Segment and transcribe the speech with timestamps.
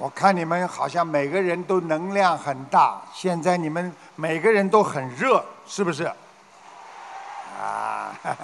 [0.00, 6.04] 我看你们好像每个人都能量很大，现在你们每个人都很热，是不是？
[7.60, 8.14] 啊，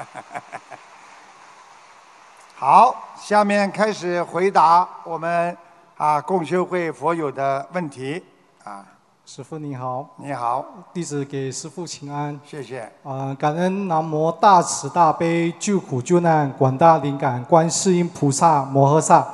[2.56, 5.56] 好，下面开始回答我们
[5.96, 8.22] 啊共修会佛友的问题
[8.64, 8.84] 啊。
[9.24, 10.62] 师傅你好，你好，
[10.92, 12.38] 弟子给师傅请安。
[12.44, 12.90] 谢谢。
[13.04, 19.26] 啊，感恩南无大慈大悲救苦救难广大灵感观世音菩萨摩诃萨，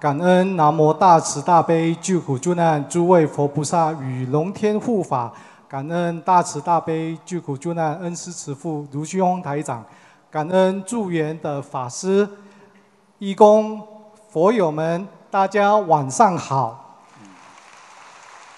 [0.00, 5.30] 感恩南无大慈大悲救苦救难诸位佛菩萨与龙天护法，
[5.68, 9.84] 感恩大慈大悲救苦救难恩师慈父卢俊宏台长，
[10.30, 12.26] 感恩助缘的法师、
[13.18, 13.78] 义工、
[14.30, 17.02] 佛友们，大家晚上好。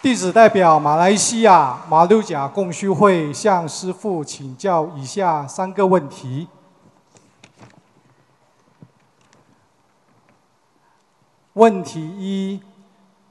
[0.00, 6.46] 弟子代表马来西亚马六甲共修会向师父请教以下三个问题。
[11.54, 12.60] 问题一，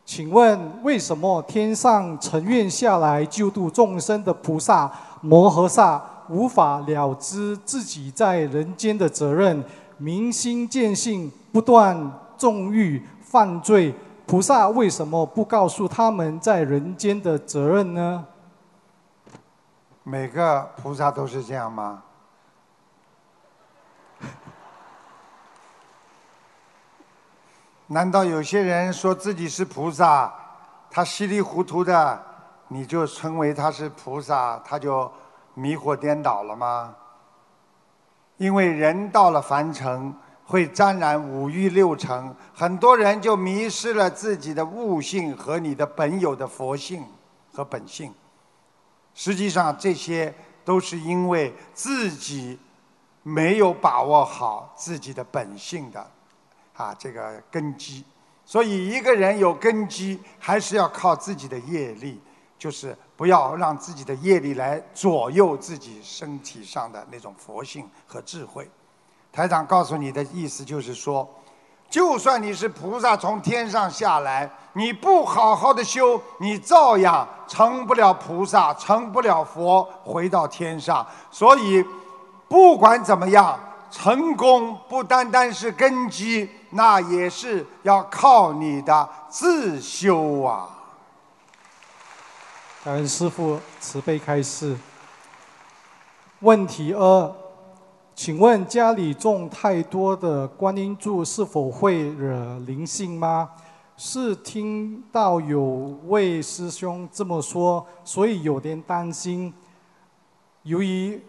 [0.05, 9.63] 请问为什么天上承愿下来救度众生的菩萨摩诃萨无法了知自己在人间的责任，
[9.97, 13.93] 明心见性，不断纵欲犯罪？
[14.27, 18.25] 菩萨为什么不告诉他们在人间的责任呢？
[20.03, 22.03] 每个菩萨都是这样吗？
[27.91, 30.33] 难道有些人说自己是菩萨，
[30.89, 32.23] 他稀里糊涂的，
[32.69, 35.11] 你就称为他是菩萨，他就
[35.55, 36.95] 迷惑颠倒了吗？
[38.37, 40.13] 因为人到了凡尘。
[40.43, 47.05] 会沾染五欲六尘，很多人就迷失了自己的悟性和你的本有的佛性
[47.53, 48.13] 和本性。
[49.13, 50.33] 实际上，这些
[50.65, 52.59] 都是因为自己
[53.23, 56.05] 没有把握好自己的本性的
[56.81, 58.03] 啊这个根基。
[58.43, 62.19] 所以，一个人有根基，还是要靠自己的业力，
[62.57, 68.69] 就是不要让自己的业力来左右自己身体上的那种佛性和智慧。
[69.31, 71.25] 台长告诉你的意思就是说，
[71.89, 81.05] 就算你是菩萨从天上下来，你不好好的修，你照样成不了菩萨，成不了佛，回到天上。
[81.29, 81.85] 所以，
[82.49, 83.57] 不管怎么样，
[83.89, 90.69] 成功不单单是根基，那也是要靠你的自修啊。
[92.83, 94.75] 感恩师父慈悲开示。
[96.39, 97.35] 问题二。
[98.13, 103.49] 请问家里种太多的观音柱是否会惹灵性吗？
[103.97, 105.61] 是听到有
[106.07, 109.51] 位师兄这么说，所以有点担心。
[110.63, 111.23] 由于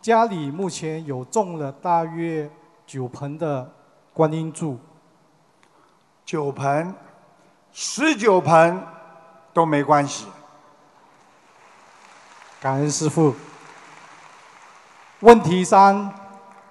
[0.00, 2.48] 家里目前有种了大约
[2.86, 3.68] 九盆的
[4.16, 4.78] 观音柱，
[6.24, 6.94] 九盆、
[7.70, 8.82] 十九盆
[9.52, 10.24] 都没关系。
[12.58, 13.34] 感恩师父。
[15.20, 16.10] 问题三。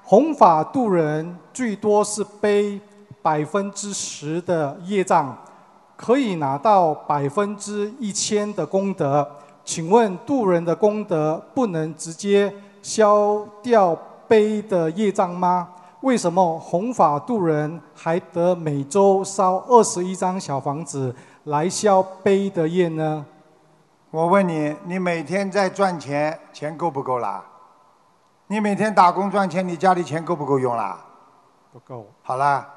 [0.03, 2.81] 弘法度人最多是背
[3.21, 5.37] 百分之十的业障，
[5.95, 9.27] 可以拿到百分之一千的功德。
[9.63, 12.51] 请问度人的功德不能直接
[12.81, 13.95] 消掉
[14.27, 15.69] 背的业障吗？
[16.05, 21.13] 为什么弘法度人还得每周烧二十一张小房子
[21.45, 23.25] 来消悲的业呢？
[24.11, 27.43] 我问你，你每天在赚钱，钱够不够啦？
[28.45, 31.03] 你每天打工赚钱，你家里钱够不够用啦？
[31.73, 32.05] 不够。
[32.21, 32.69] 好啦，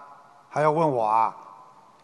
[0.48, 1.36] 还要问我啊？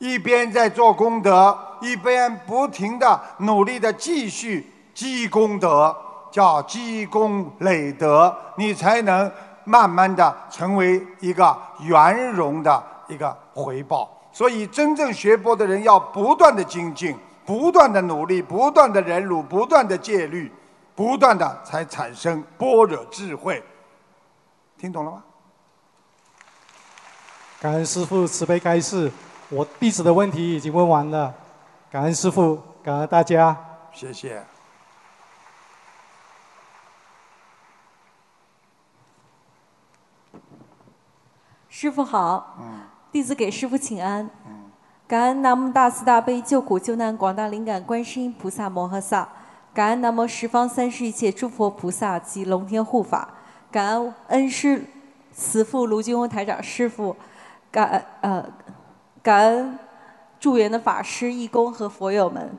[0.01, 5.97] 一边在做功德，一边不停的努力的继续积功德，
[6.31, 9.33] 叫积功累德，你才能
[9.65, 14.11] 慢慢的成为一个圆融的一个回报。
[14.33, 20.53] 所以，真正学佛的人要不断的精进，不断的努力，不断的忍辱，不断的戒律。
[20.97, 23.61] 不断的才产生般若智慧，
[24.79, 25.25] 听懂了吗？
[27.61, 29.11] 感恩师父慈悲开示，
[29.49, 31.35] 我弟子的问题已经问完了，
[31.91, 33.57] 感恩师父，感恩大家，
[33.93, 34.41] 谢谢。
[41.77, 42.57] 师傅好，
[43.11, 44.31] 弟子给师傅请安，
[45.09, 49.29] 感恩南无大慈大悲救苦救难广大灵感观世音菩萨摩诃萨。
[49.75, 53.29] 感恩南无十方三世一切诸佛菩萨及龙天护法，
[53.73, 54.85] 感恩恩师
[55.33, 57.17] 慈父卢金宏台长师傅，
[57.73, 58.47] 感恩呃
[59.21, 59.77] 感恩
[60.39, 62.57] 助缘的法师义工和佛友们。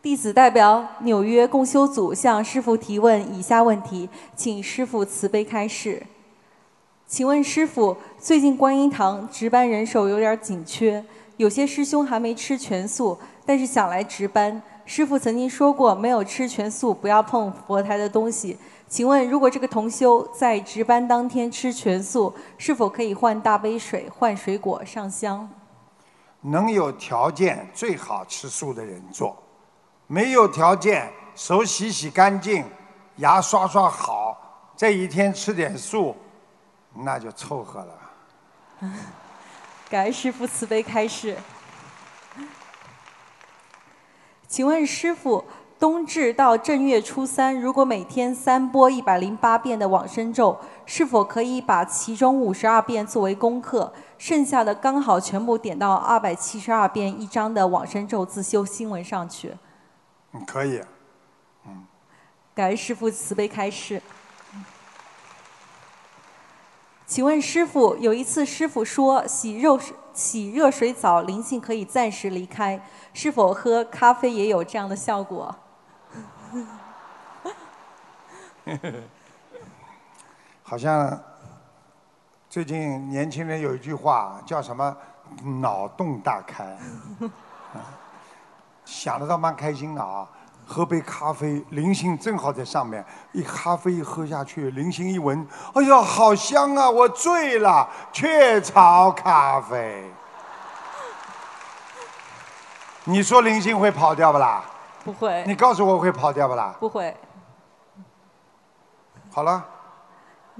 [0.00, 6.00] 弟子代表纽约共修组向师傅提问以下问题，请师傅慈悲开示。
[7.06, 11.04] 请问师傅，最近观音堂值班人手有点紧缺，
[11.36, 14.60] 有些师兄还没吃全素，但是想来值班。
[14.86, 18.56] 师傅曾经说过，没有吃全素不要碰佛台的东西。
[18.88, 25.48] 请问，如果这个同修在值班当天吃全素，是否可以换大杯水、换水果、上香？
[26.40, 29.36] 能有条件最好吃素的人做，
[30.06, 32.64] 没有条件手洗洗干净，
[33.16, 36.14] 牙刷刷好，这一天吃点素，
[36.94, 38.00] 那就凑合了。
[39.90, 41.36] 感恩师父慈悲开示。
[44.46, 45.44] 请问师傅，
[45.78, 50.56] 冬至到正月初三，如果每天三播一百零八遍的往生咒，
[50.86, 59.52] 是否可以把其中五十二遍作为功课，剩下的刚好全部点到二百七十二遍一章的往生咒自修新闻上去？
[60.32, 60.80] 嗯，可以。
[62.54, 64.00] 感恩师父慈悲开示。
[67.06, 69.78] 请问师傅，有一次师傅说洗热
[70.14, 72.82] 洗热水澡，灵性可以暂时离开。
[73.12, 75.54] 是否喝咖啡也有这样的效果？
[80.62, 81.22] 好像
[82.48, 84.96] 最近年轻人有一句话叫什么
[85.60, 86.74] “脑洞大开”，
[88.86, 90.26] 想得倒蛮开心的啊！
[90.66, 96.88] 喝杯咖啡，灵性正好在上面，一咖啡一喝下去，灵性一闻，哎呀，好香啊！
[96.88, 100.10] 我醉了，雀巢咖啡。
[103.04, 104.64] 你说灵性会跑掉不啦？
[105.04, 105.44] 不会。
[105.46, 106.74] 你告诉我会跑掉不啦？
[106.80, 107.14] 不会。
[109.30, 109.62] 好了。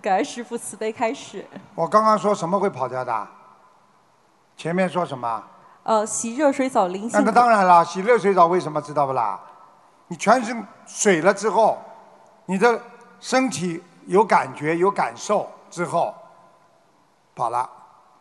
[0.02, 1.46] 感恩师父慈悲开始。
[1.74, 3.26] 我刚刚说什么会跑掉的？
[4.56, 5.42] 前面说什么？
[5.84, 7.24] 呃，洗热水澡灵性。
[7.24, 9.40] 那当然啦，洗热水澡为什么知道不啦？
[10.08, 11.78] 你全身水了之后，
[12.46, 12.80] 你的
[13.20, 16.14] 身体有感觉有感受之后，
[17.34, 17.68] 跑了，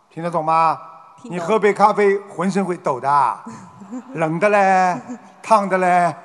[0.10, 0.80] 听得懂吗？
[1.24, 3.40] 你喝杯咖啡，浑身会抖的。
[4.16, 5.00] 冷的嘞，
[5.42, 6.16] 烫的嘞，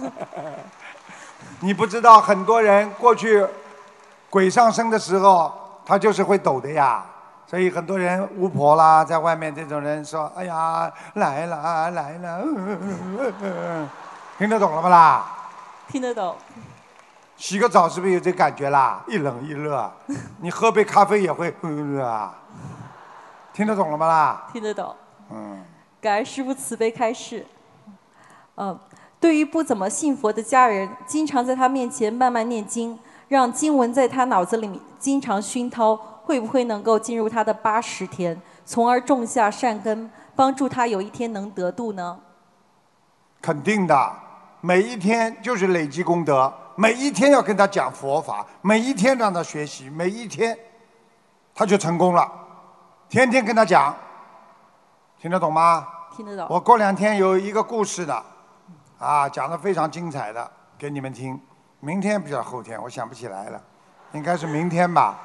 [1.60, 3.46] 你不知道很多人过去
[4.30, 5.52] 鬼上身的时候，
[5.84, 7.04] 他就是会抖的呀。
[7.50, 12.44] 所以很多人巫婆啦，在外面这种人说：“哎呀，来了来了。”
[14.38, 15.26] 听得懂了不啦？
[15.88, 16.36] 听得懂。
[17.36, 19.02] 洗个澡是不是有这感觉啦？
[19.08, 19.90] 一冷一热，
[20.40, 22.32] 你喝杯咖啡也会热啊。
[23.52, 24.46] 听得懂了吗啦？
[24.52, 24.94] 听得懂。
[25.32, 25.60] 嗯。
[26.00, 27.44] 感恩师父慈悲开示。
[28.58, 28.78] 嗯，
[29.18, 32.96] 对于不怎么信佛的家人，经常在他面前慢慢念经，
[33.26, 35.98] 让经文在他脑子里面经常熏陶，
[36.30, 42.20] 会不会能够进入他的八十天，从而种下善根，帮助他有一天能得度呢？
[43.42, 44.12] 肯定的，
[44.60, 50.56] 每一天就是累积功德，每一天要跟他讲佛法，每一天让他学习，每一天
[51.52, 52.30] 他就成功了。
[53.08, 53.92] 天天跟他讲。
[55.20, 55.84] 听得懂吗？
[56.16, 56.46] 听得懂。
[56.48, 58.24] 我过两天有一个故事的，
[59.00, 60.48] 啊，讲的非常精彩的，
[60.78, 61.40] 给你们听。
[61.80, 63.60] 明天比较后天，我想不起来了，
[64.12, 65.18] 应该是明天吧。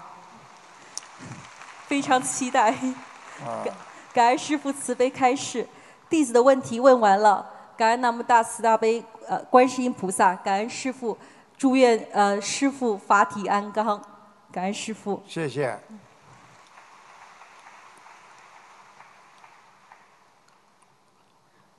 [1.87, 2.71] 非常期待。
[3.63, 3.73] 感
[4.13, 5.67] 感恩师父慈悲开示，
[6.09, 7.45] 弟子的问题问完了。
[7.77, 11.17] 感恩南无大慈大悲呃观世音菩萨，感恩师父，
[11.57, 14.01] 祝愿呃师父法体安康。
[14.51, 15.21] 感恩师父。
[15.27, 15.77] 谢谢。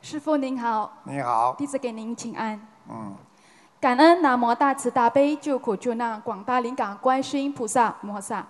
[0.03, 2.61] 师父您好，你好，弟子给您请安。
[2.89, 3.17] 嗯，
[3.81, 8.47] 感恩南无大慈大悲救苦救难广大灵感观世音菩萨摩诃萨，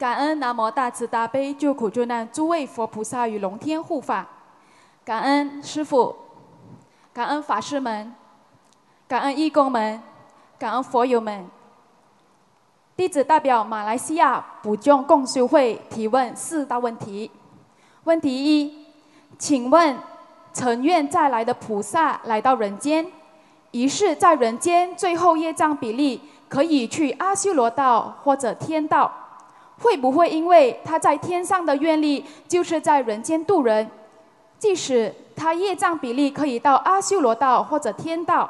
[0.00, 4.26] 感恩南无大慈大悲救苦救难诸位佛菩萨与龙天护法，
[5.04, 6.16] 感恩师父，
[7.12, 8.14] 感恩法师们，
[9.06, 10.02] 感恩义工们，
[10.58, 11.46] 感恩佛友们。
[12.96, 17.30] 弟子代表马来西亚补众共修会提问四大问题。
[18.04, 18.86] 问题一，
[19.38, 19.98] 请问。
[20.52, 23.06] 成愿再来的菩萨来到人间，
[23.70, 29.19] 于是在人间最后业障比例可以去阿修罗道或者天道，
[29.80, 33.90] 会不会因为他在天上的愿力就是在人间度人？
[34.58, 38.48] 即使他业障比例可以到阿修罗道或者天道，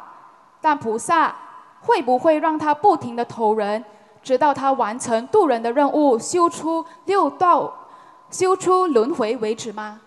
[0.61, 1.35] 但菩萨
[1.83, 3.85] 会不会让他不停的投人，
[4.23, 7.73] 直到他完成渡人的任务，修出六道，
[8.29, 10.01] 修出轮回为止吗？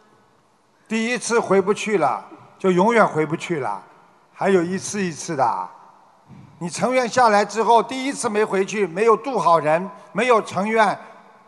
[0.90, 2.26] 第一次回不去了，
[2.60, 3.82] 就永远回不去了，
[4.34, 5.70] 还有一次一次的。
[6.60, 10.98] 你成愿下来之后，第一次没回去，没有度好人，没有成愿，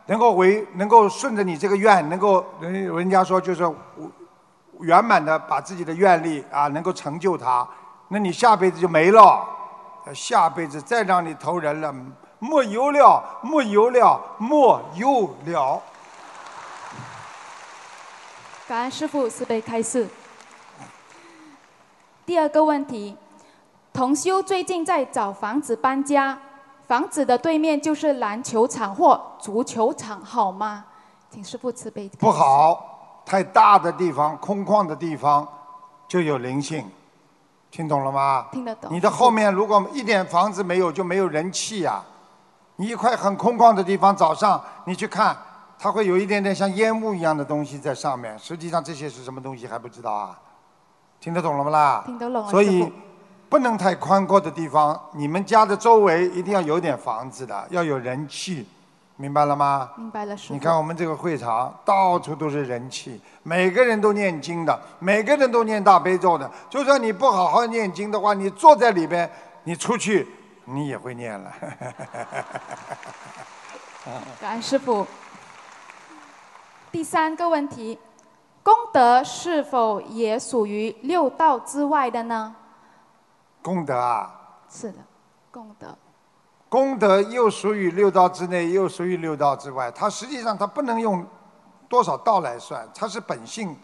[0.06, 3.62] 能够为能够顺着你这个愿，能够人人家说就是
[4.80, 7.66] 圆满的把自己的愿力啊，能够成就他，
[8.08, 9.44] 那你下辈子就没了。
[10.14, 11.92] 下辈子再让你投人了，
[12.38, 15.82] 没有了，没有了，没有了。
[18.68, 20.08] 感恩师傅慈悲开示。
[22.24, 23.16] 第二个问题，
[23.92, 26.38] 同修最近在找房子搬家，
[26.86, 30.84] 房子的对面就是篮球场或足球场，好吗？
[31.28, 32.08] 请师傅慈悲。
[32.18, 35.46] 不好，太大的地方、空旷的地方
[36.06, 36.88] 就有灵性，
[37.70, 38.46] 听懂了吗？
[38.52, 38.92] 听得懂。
[38.92, 42.00] 你的后面如果一点房子没有，就没有人气呀。
[42.76, 45.36] 你一块很空旷的地方，早上你去看，
[45.78, 50.38] 它会有一点点像烟雾一样的东西在上面，实际上这些是什么东西还不知道啊？
[51.18, 52.02] 听得懂了不啦？
[52.06, 52.48] 听得懂。
[52.48, 52.92] 所以
[53.48, 58.66] 不能太宽阔的地方，你们家的周围一定要有点房子的，要有人气，
[59.16, 59.90] 明白了吗？
[59.96, 66.50] 明白了，师你看我们这个会场，到处都是人气，每个人都念经的，每个人都念大悲咒的。
[66.68, 69.30] 就算你不好好念经的话，你坐在里边，
[69.64, 70.26] 你出去
[70.64, 71.52] 你也会念了。
[74.40, 75.06] 感恩师傅。
[76.90, 77.98] 第三个问题。
[78.62, 82.52] 功德是否也属于六道之外的呢？
[83.66, 84.32] 功德啊，
[84.70, 84.98] 是的，
[85.50, 85.92] 功德。
[86.68, 89.90] 功德又属于六道之内，又属于六道之外。
[89.90, 91.26] 它实际上它不能用
[91.88, 93.76] 多少道来算，它是本性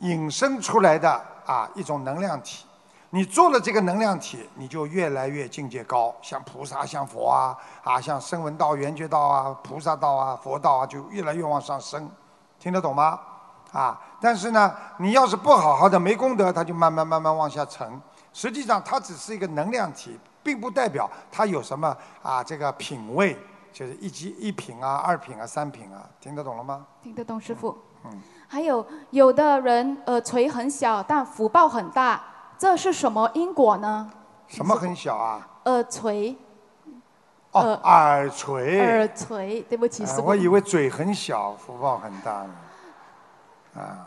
[0.00, 1.10] 引申出来的
[1.46, 2.66] 啊一种能量体。
[3.08, 12.06] 你做了这个能量体，你就越来越境界高，像菩萨、像佛啊啊，像声闻道、缘觉道啊、菩萨道啊、佛道啊，就越来越往上升。
[12.58, 13.18] 听得懂吗？
[13.72, 17.98] 啊，但是呢，你要是不好好的没功德，它就慢慢慢慢往下沉。
[18.32, 23.36] 实际上，它只是一个能量体，并不代表它有什么啊这个品位，
[23.72, 26.86] 就是一级一品啊、二品啊、三品啊，听得懂了吗？
[27.02, 27.76] 听得懂，师傅。
[28.04, 28.20] 嗯。
[28.48, 32.22] 还有有的人耳垂很小，但福报很大，
[32.58, 34.10] 这是什么因果呢？
[34.48, 35.48] 什么很小啊？
[35.66, 36.36] 耳垂。
[37.52, 38.80] 哦，耳垂。
[38.80, 40.24] 耳垂，对不起，师傅。
[40.24, 42.54] 我以为嘴很小，福报很大呢。
[43.76, 44.06] 啊，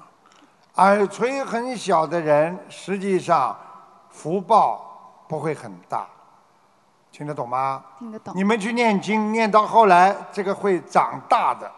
[0.75, 3.57] 耳垂很小的人，实际上
[4.13, 6.07] 福报不会很大，
[7.11, 7.83] 听得懂吗？
[7.99, 8.33] 听得懂。
[8.37, 11.69] 你们去念经，念到后来，这个会长大的。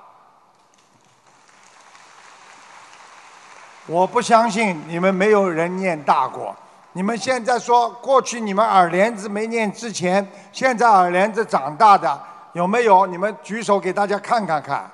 [3.88, 6.56] 我不相信你们没有人念大过。
[6.92, 12.22] 你们现在说过去你们耳帘子没念之前，现在耳帘子长大的
[12.54, 13.06] 有没有？
[13.06, 14.90] 你们举手给大家看看看，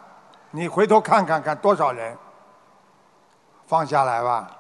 [0.51, 2.17] 你回头看看看多少人。
[3.67, 4.51] 放下来吧，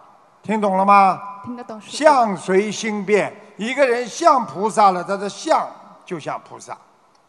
[0.43, 1.21] 听懂了吗？
[1.43, 1.79] 听得懂。
[1.81, 5.67] 相随心变，一个人像菩萨了，他的相
[6.03, 6.77] 就像菩萨，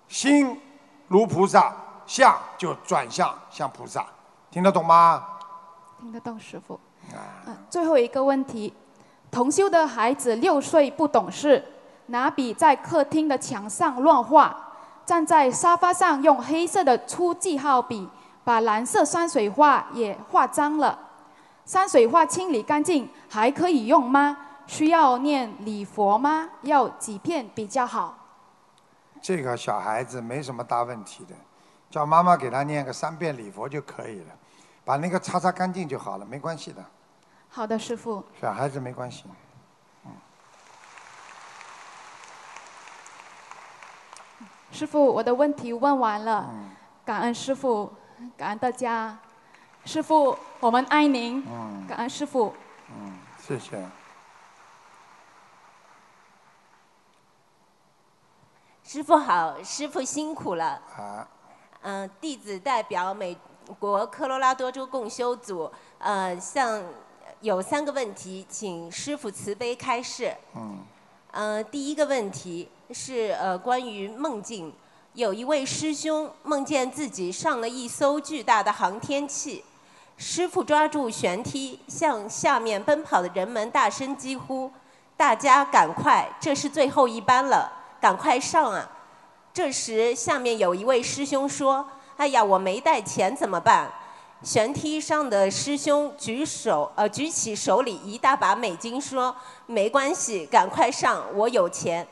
[0.08, 0.58] 心
[1.08, 1.72] 如菩萨，
[2.06, 4.04] 相就转向像菩萨，
[4.50, 5.24] 听得懂吗？
[6.00, 6.78] 听得懂，师傅。
[7.12, 7.52] 啊。
[7.68, 8.72] 最后一个问题，
[9.30, 11.62] 同修的孩子六岁不懂事，
[12.06, 14.56] 拿笔在客厅的墙上乱画，
[15.04, 18.08] 站在沙发上用黑色的粗记号笔
[18.42, 20.98] 把蓝色山水画也画脏了。
[21.64, 24.36] 山水画清理干净还可以用吗？
[24.66, 26.48] 需要念礼佛吗？
[26.62, 28.16] 要几片比较好？
[29.20, 31.34] 这个小孩子没什么大问题的，
[31.90, 34.34] 叫妈妈给他念个三遍礼佛就可以了，
[34.84, 36.84] 把那个擦擦干净就好了，没关系的。
[37.48, 38.24] 好的，师傅。
[38.40, 39.24] 小孩子没关系。
[40.04, 40.12] 嗯。
[44.70, 46.48] 师傅，我的问题问完了，
[47.04, 47.92] 感恩师傅，
[48.36, 49.18] 感恩大家。
[49.84, 51.44] 师傅，我们爱您。
[51.46, 51.84] 嗯。
[51.88, 52.54] 感恩师傅。
[52.88, 53.84] 嗯，谢谢。
[58.84, 60.80] 师傅好，师傅辛苦了。
[60.96, 61.28] 啊。
[61.80, 63.36] 嗯，弟子代表美
[63.80, 66.84] 国科罗拉多州共修组，呃，向
[67.40, 70.32] 有三个问题，请师傅慈悲开示。
[70.54, 70.78] 嗯。
[71.32, 74.72] 呃，第一个问题是呃关于梦境，
[75.14, 79.64] 有一位师兄梦见自己上了一艘巨大的航天器。
[80.16, 84.70] 师傅抓住舷梯，向下面奔跑的人们大声疾呼
[85.16, 88.88] ：“大家赶快，这是最后一班了，赶快上啊！”
[89.52, 91.84] 这时，下面有一位师兄说
[92.16, 93.90] ：“哎呀，我没带钱，怎么办？”
[94.44, 99.34] 舷梯上的师兄举手，呃，举起手里一大把美金，说
[99.66, 102.06] ：“没关系，赶快上，我有钱。”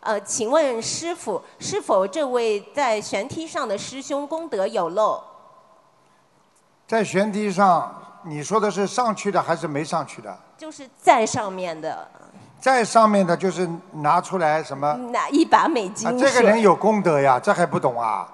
[0.00, 5.22] 呃，请问师傅，是否这位在舷梯上的师兄功德有漏？
[6.86, 10.38] 在悬梯上，你说的是上去的还是没上去的？
[10.56, 12.06] 就是在上面的。
[12.58, 14.92] 在上面的，就是拿出来什么？
[15.12, 16.16] 拿一把美金。
[16.18, 18.26] 这个人有功德呀，这还不懂啊？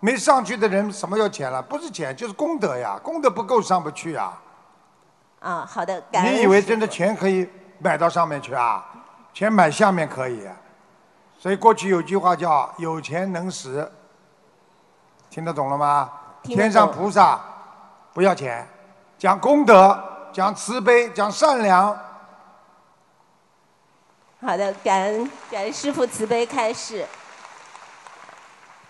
[0.00, 1.62] 没上去的人什么要钱了？
[1.62, 4.40] 不是钱，就是功德呀，功德不够上不去啊。
[5.40, 6.02] 啊，好的。
[6.24, 7.48] 你以为真的钱可以
[7.78, 8.84] 买到上面去啊？
[9.32, 10.42] 钱买下面可以。
[11.38, 13.88] 所以过去有句话叫“有钱能使”，
[15.30, 16.10] 听得懂了吗？
[16.42, 17.38] 天上菩萨。
[18.18, 18.66] 不要钱，
[19.16, 19.96] 讲功德，
[20.32, 21.96] 讲慈悲，讲善良。
[24.40, 27.06] 好的，感恩感恩师父慈悲开示。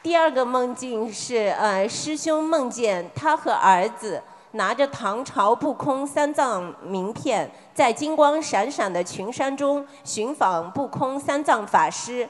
[0.03, 12.27] 第二个梦境是，呃，师兄梦见他和儿子拿着唐朝不空三藏名片，在金光闪闪的群山中寻访不空三藏法师。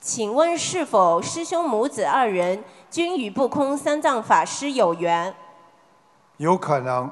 [0.00, 5.34] 请问是否师兄母子二人均与不空三藏法师有缘？
[6.40, 7.08] 有可能。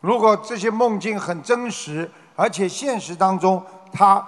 [0.00, 3.60] 如果这些梦境很真实，而且现实当中
[3.92, 4.24] 他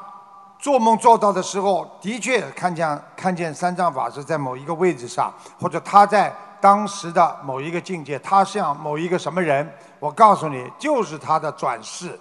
[0.59, 12.19] 做梦做到的时候，的确看见看见三藏法师在某一个位置上，或者他在当时的某一个境界，他像某一个什么人，我告诉你，就是他的转世，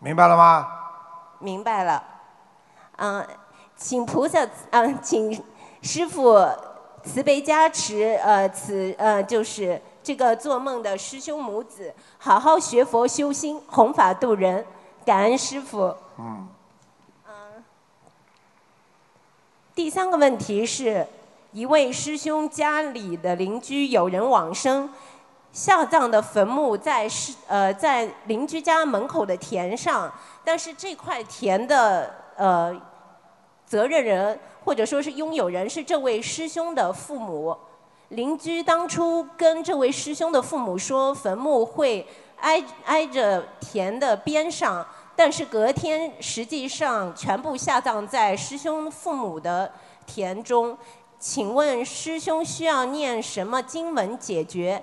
[0.00, 0.66] 明白了吗？
[1.38, 2.02] 明白了。
[2.96, 3.24] 嗯，
[3.76, 5.40] 请菩萨，嗯，请
[5.80, 6.44] 师傅
[7.04, 14.64] 慈悲加持，呃，此呃就是这个做梦的师兄母子，好好学佛修心，弘法度人，
[15.04, 15.96] 感恩师傅。
[16.18, 16.46] 嗯。
[19.74, 21.04] 第三个问题是，
[21.52, 24.88] 一位师兄家里的邻居有人往生，
[25.52, 30.12] 下葬的坟墓在是呃在邻居家门口的田上，
[30.44, 32.78] 但是这块田的呃
[33.66, 37.56] 责任人或者说是拥有人是这位师兄的父母，
[38.08, 42.06] 邻居当初跟这位师兄的父母说坟墓会
[42.40, 44.86] 挨挨着田的边上。
[45.16, 49.70] 但是隔天实际上全部下葬在师兄父母的
[50.04, 50.76] 田中，
[51.20, 54.82] 请问师兄需要念什么经文解决？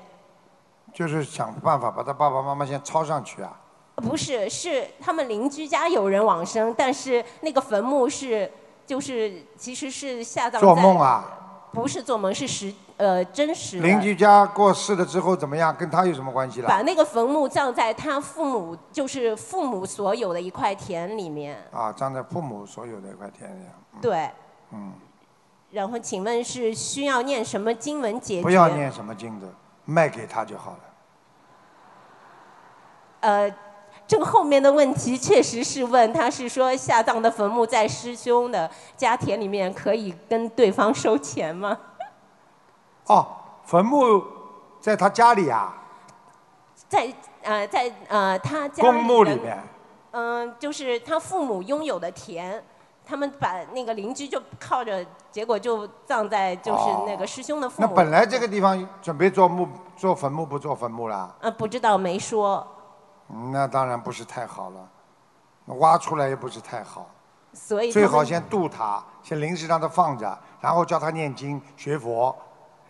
[0.94, 3.60] 就是想办法把他爸爸妈妈先抄上去啊。
[3.98, 8.50] 不是，是他们邻居家有人往生，但是那个坟墓是
[8.88, 10.66] 就是其实是下葬在。
[10.66, 11.70] 做梦啊？
[11.74, 12.74] 不是做梦，是实。
[13.02, 13.80] 呃，真实。
[13.80, 15.76] 邻居家过世了之后怎么样？
[15.76, 16.68] 跟他有什么关系了？
[16.68, 21.58] 把那个坟墓葬在他父母，就是父母所有的一块田里面。
[21.72, 23.66] 啊，葬在父母所有的一块田里。
[24.00, 24.30] 对。
[24.72, 24.94] 嗯。
[25.72, 28.44] 然后，请问是需要念什么经文解决？
[28.44, 29.48] 不要念什么经的，
[29.86, 30.80] 卖给他就好了。
[33.22, 33.52] 呃，
[34.06, 41.76] 这个后面的问题确实是问，他是说下葬的坟墓在师兄的家田里面，可以跟对方收钱吗？
[43.08, 43.28] 哦，
[43.64, 44.24] 坟墓
[44.80, 45.74] 在他家里啊？
[46.88, 49.58] 在呃，在呃，他家公墓里面。
[50.12, 52.62] 嗯，就是他父母拥有的田，
[53.06, 57.88] 他们把那个邻居就靠着，结果就葬在就是那个师兄的父母。
[57.88, 61.34] 那本来这个地方准备做墓做坟墓不做坟墓了？
[61.40, 62.68] 呃，不知道没说。
[63.54, 64.90] 那当然不是太好了，
[65.78, 67.10] 挖出来也不是太好。
[67.54, 72.36] 所以最好先渡他，先临时让他放着，然后教他念经学佛。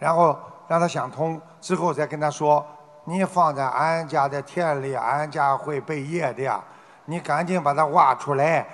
[0.02, 0.36] 然后
[0.68, 2.66] 让他想通之后，再跟他说
[3.06, 6.60] ：“你放在俺家的田里，俺家会背业的呀。
[7.06, 8.66] 你赶紧把它挖出来，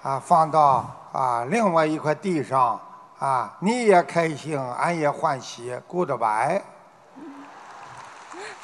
[0.00, 2.80] 啊，放到啊另外一块地上，
[3.18, 6.62] 啊，你也开心，俺也欢喜，Goodbye。”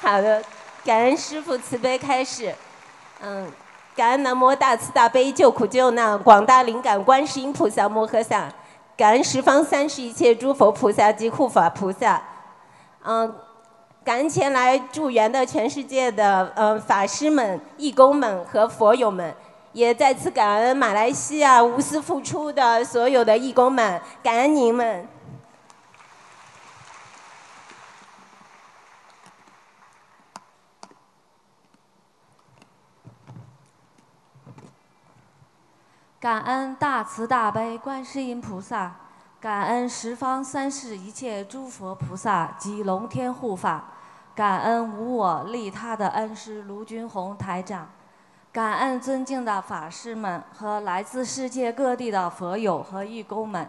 [0.00, 0.40] 好的，
[0.84, 2.54] 感恩师父慈悲开示。
[3.20, 3.50] 嗯，
[3.96, 8.48] 感恩南无大慈大悲救苦救难广大灵感观世音菩萨摩诃萨。
[8.96, 12.22] 感恩十方三世一切诸佛菩萨及护法菩萨，
[13.04, 13.34] 嗯，
[14.02, 19.34] 感恩前来助缘的全世界的嗯法师们、义工们和佛友们，
[19.72, 25.06] 也再次感恩马来西亚无私付出的所有的义工们，感恩您们。
[36.18, 38.90] 感恩大慈大悲观世音菩萨，
[39.38, 43.84] 感恩十方三世一切诸佛菩萨及龙天护法，
[44.34, 47.90] 感恩无我利他的恩师卢军宏台长，
[48.50, 53.68] 感恩尊敬的法师们和来自世界各地的佛友和义工们。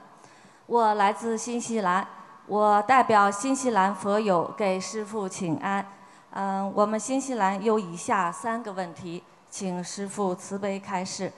[0.67, 2.07] 我来自新西兰，
[2.45, 5.85] 我代表新西兰佛友给师父请安。
[6.31, 11.29] 嗯，我们新西兰有以下三个问题，请师父慈悲开示。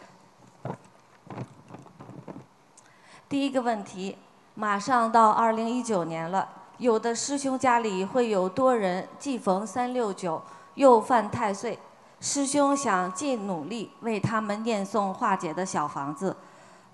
[3.27, 4.17] 第一个问题，
[4.55, 10.41] 马上到二零一九年了，有的师兄家里会有多人既逢三六九，
[10.75, 11.77] 又犯太岁，
[12.19, 16.35] 师兄想尽努力为他们念诵化解的小房子，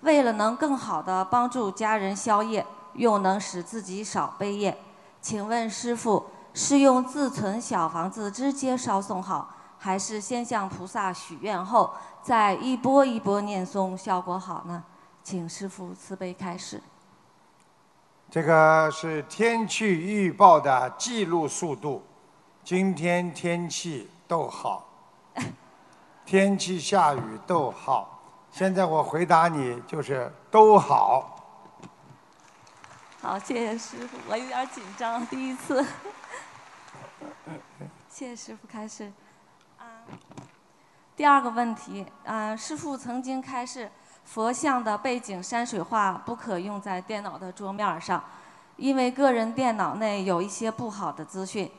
[0.02, 4.76] 为了能更好的帮助家人消业，又能使自己少背业，
[5.22, 9.54] 请问师傅是用自存小房子直接烧送好，
[9.86, 14.82] 还是先向菩萨许愿后再一波一波念诵效果好呢？
[15.22, 16.82] 请师父慈悲开示。
[18.28, 22.04] 这个是天气预报的记录速度。
[22.64, 24.84] 今天天气逗号，
[26.26, 28.20] 天气下雨逗号。
[28.50, 31.46] 现在我回答你就是都好。
[33.22, 35.86] 好，谢谢师傅，我有点紧张，第一次。
[38.08, 39.12] 谢谢师傅开始。
[40.10, 40.14] 啊，
[41.16, 43.90] 第二个问题，啊，师傅曾经开示，
[44.24, 48.22] 佛像的背景山水画不可用在电脑的桌面上，
[48.76, 51.70] 因为个人电脑内有一些不好的资讯。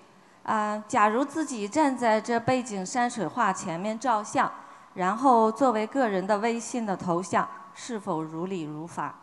[0.43, 4.49] 啊，假如自己站在这背景山水画前面照相，
[4.93, 9.13] 然后作为个人的微信的头像，是否如理如法？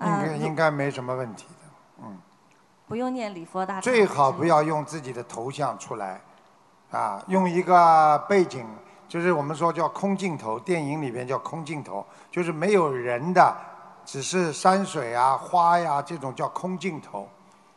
[0.00, 2.18] 应该应该没什么问题的，嗯。
[2.86, 3.80] 不用念礼佛大。
[3.82, 6.20] 最好不要用自己的头像出来，
[6.90, 8.66] 啊，用一个背景，
[9.08, 13.56] 就是我们说叫空镜头，电影里边叫空镜头，就是没有人的，
[14.04, 17.28] 只是山水啊、花呀这种叫空镜头。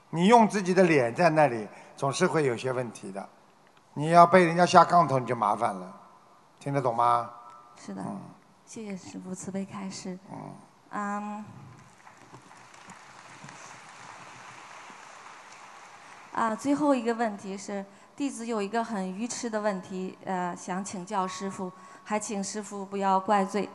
[0.09, 1.67] 你用自己的脸在那里。
[1.97, 3.29] 总是会有些问题的，
[3.93, 5.93] 你要被人家下杠头，你就麻烦了，
[6.59, 7.29] 听得懂吗？
[7.77, 8.03] 是的，
[8.65, 10.17] 谢谢师傅慈悲开示。
[10.89, 11.45] 嗯。
[16.33, 17.85] 啊，最后一个问题是，
[18.21, 21.71] 弟子有一个很愚痴的问题，呃，想请教师父，
[22.03, 23.67] 还请师父不要怪罪，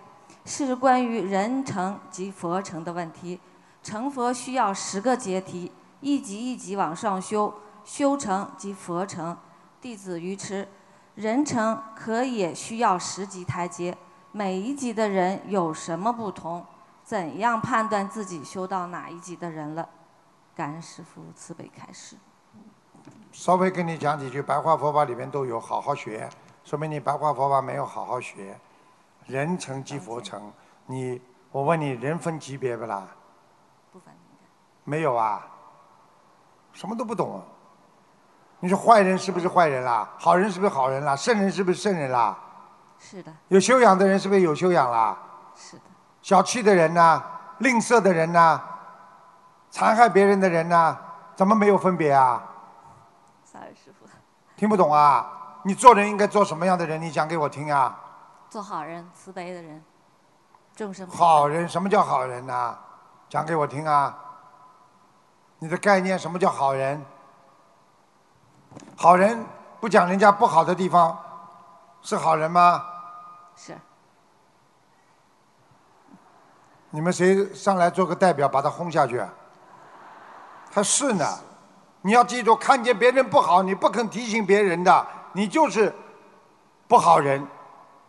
[0.44, 3.40] 是关于人成及佛成的问题。
[3.82, 7.52] 成佛需要十个阶梯，一级一级往上修。
[7.84, 9.36] 修成即佛成，
[9.80, 10.68] 弟子愚痴，
[11.16, 13.98] 人成可也需要十级台阶，
[14.30, 16.64] 每一级的人有什么不同？
[17.02, 19.88] 怎样判断自己修到哪一级的人了？
[20.54, 22.16] 感恩师父慈悲开示。
[23.36, 26.26] 稍微跟你讲几句白话佛法里面都有，好好学，
[26.64, 28.58] 说明你白话佛法没有好好学。
[29.26, 30.50] 人成即佛成，
[30.86, 31.20] 你
[31.52, 33.06] 我问你，人分级别不啦？
[33.92, 34.12] 不分。
[34.84, 35.46] 没有啊？
[36.72, 37.42] 什么都不懂。
[38.58, 40.08] 你说坏人是不是坏人啦？
[40.18, 41.14] 好人是不是好人啦？
[41.14, 42.36] 圣人是不是圣人啦？
[42.98, 43.30] 是的。
[43.48, 45.14] 有修养的人是不是有修养啦？
[45.54, 45.82] 是的。
[46.22, 47.22] 小气的人呢？
[47.58, 48.62] 吝啬的人呢？
[49.70, 50.98] 残害别人的人呢？
[51.36, 52.42] 怎么没有分别啊？
[54.56, 55.32] 听不懂啊？
[55.62, 57.00] 你做人应该做什么样的人？
[57.00, 57.98] 你讲给我听啊。
[58.48, 59.84] 做好人，慈悲的人，
[60.74, 61.06] 众生。
[61.08, 62.78] 好人，什么叫好人呢？
[63.28, 64.16] 讲给我听啊。
[65.58, 67.04] 你的概念，什么叫好人？
[68.96, 69.44] 好人
[69.80, 71.18] 不讲人家不好的地方，
[72.00, 72.84] 是好人吗？
[73.56, 73.76] 是。
[76.90, 79.22] 你们谁上来做个代表，把他轰下去？
[80.70, 81.26] 他是呢。
[82.06, 85.92] 你要记住，看见别人不好，你不肯提醒别人的，你就是
[86.86, 87.44] 不好人。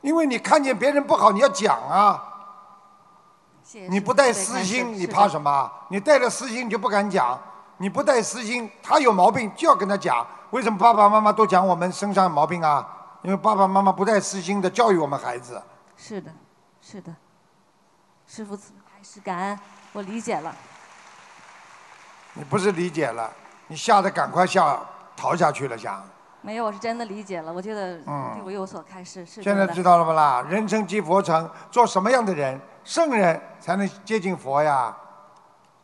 [0.02, 2.24] 因为你看见别人不好，你要讲啊。
[3.90, 5.72] 你不带私心，你怕什么？
[5.90, 7.42] 你带着私心，你就不敢讲。
[7.78, 10.24] 你不带私心，他有毛病就要跟他讲。
[10.52, 12.88] 为什么爸爸妈妈都讲我们身上有毛病啊？
[13.24, 15.60] 因为爸爸妈妈不带私心的教育我们孩子。
[15.96, 16.32] 是的，
[16.80, 17.12] 是的，
[18.28, 19.60] 师傅还是感恩，
[19.92, 20.56] 我理解了。
[22.34, 23.34] 你不是理解了，
[23.67, 24.80] 你吓得赶快下
[25.15, 26.03] 逃下去了，想。
[26.41, 27.51] 没有，我是真的理解了。
[27.51, 30.41] 我觉得对我有所开示，是现在知道了不啦？
[30.47, 34.95] 人成即佛成，做什么样的人，圣人才能接近佛呀？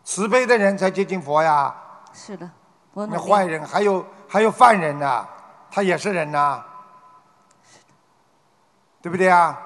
[0.03, 1.75] 慈悲的人才接近佛呀？
[2.13, 2.49] 是的。
[2.93, 5.27] 那坏人还有还有犯人呢，
[5.71, 6.63] 他也是人呐，
[9.01, 9.59] 对不对啊？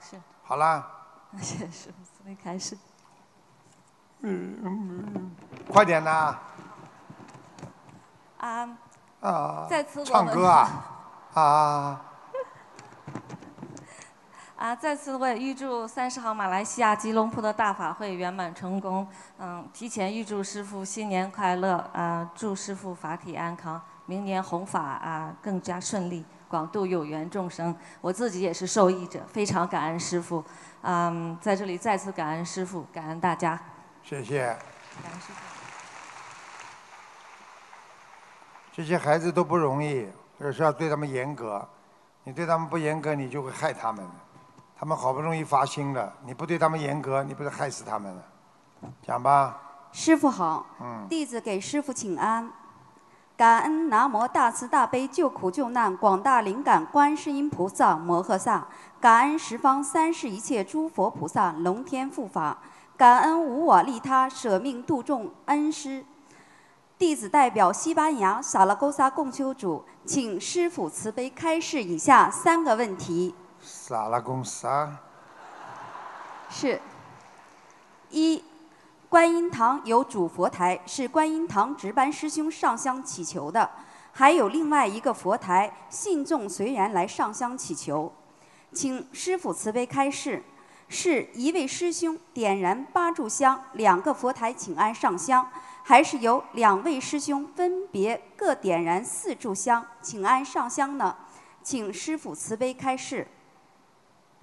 [0.00, 0.20] 是。
[0.44, 0.86] 好啦。
[1.40, 2.76] 谢谢师傅，准备开始。
[4.20, 5.30] 嗯，
[5.70, 6.38] 快点呐！
[8.46, 8.78] 啊。
[9.20, 9.66] 啊。
[9.68, 10.70] 再次唱歌 啊！
[11.34, 12.02] 啊。
[14.56, 19.06] 啊，再次为预祝三十号马来西亚吉隆坡的大法会圆满成功。
[19.38, 27.76] 嗯，提前预祝师傅新年快乐，啊，祝师傅法体安康，明年弘法啊更加顺利，广度有缘众生。
[28.00, 30.42] 我自己也是受益者，非常感恩师傅。
[30.80, 33.60] 嗯，在这里再次感恩师傅，感恩大家。
[34.02, 34.46] 谢谢。
[35.02, 35.55] 感恩师傅。
[38.76, 41.66] 这些孩子都不容易，有时要对他们严格。
[42.24, 44.06] 你对他们不严格，你就会害他们。
[44.78, 48.22] 他们好不容易发心了，你不对他们严格，你不是害死他们了？
[49.00, 49.58] 讲吧。
[49.92, 50.66] 师傅好。
[50.78, 51.06] 嗯。
[51.08, 52.52] 弟子给师傅请安。
[53.34, 58.66] 感恩南无大慈大悲救苦救难广大灵感观世音菩萨摩诃萨，
[59.00, 62.58] 感恩十方三世一切诸佛菩萨龙天护法，
[62.94, 66.04] 感恩无我利他舍命度众恩师。
[66.98, 73.34] 弟子代表西班牙萨拉戈萨共修主，请师父慈悲开示以下三个问题。
[73.60, 74.98] 萨拉公司啊？
[76.48, 76.80] 是。
[78.08, 78.42] 一，
[79.10, 83.68] 观音堂有主佛台，是观音堂值班师兄上香祈求的。
[84.12, 88.10] 还有另外一个佛台，信众随缘来上香祈求，
[88.72, 90.42] 请师父慈悲开示。
[90.88, 95.46] 是一位师兄点燃八炷香，两个佛台请安上香，
[95.88, 101.14] 还是由两位师兄分别各点燃四炷香请安上香呢？
[101.62, 103.24] 请师父慈悲开示。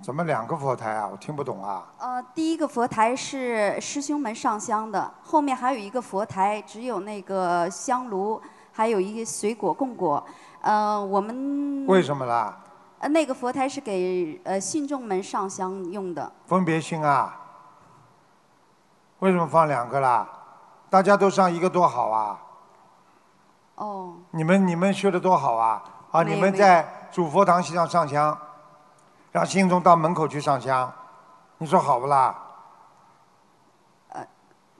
[0.02, 1.06] 怎么两个佛台啊？
[1.06, 1.92] 我听不懂啊。
[1.98, 10.26] 呃，第一个佛台是师兄们上香的，后面还有一个佛台，只有那个香炉，还有一些水果供果。
[10.62, 12.58] 呃，我们为什么啦？
[13.00, 16.32] 呃，那个佛台是给呃信众们上香用的。
[16.46, 17.38] 分别心啊？
[19.20, 20.40] 为什么放两个啦？
[20.94, 22.40] 大家都上一个多好啊！
[23.78, 24.14] 哦。
[24.30, 25.84] 你们你们学的多好啊！
[26.12, 28.38] 啊，你们在主佛堂上上香，
[29.32, 30.94] 让信众到门口去上香，
[31.58, 32.36] 你说好不啦？
[34.10, 34.24] 呃，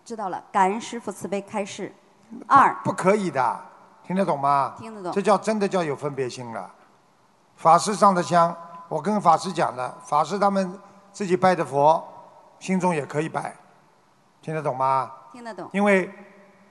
[0.06, 1.92] 知道了，感恩师父慈悲开示。
[2.46, 2.76] 二。
[2.84, 3.60] 不可以的，
[4.04, 4.76] 听得懂吗？
[4.78, 5.12] 听得懂。
[5.12, 6.70] 这叫真的叫有分别心了。
[7.56, 8.56] 法师上的香，
[8.88, 10.80] 我跟法师讲的，法师他们
[11.12, 12.08] 自己拜的佛，
[12.60, 13.56] 心中也可以拜，
[14.44, 15.12] 听得懂吗？
[15.34, 15.70] 听得懂。
[15.74, 16.10] 因为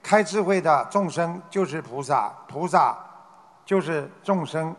[0.01, 2.97] 开智慧的众生就是菩萨，菩萨
[3.63, 4.75] 就是众生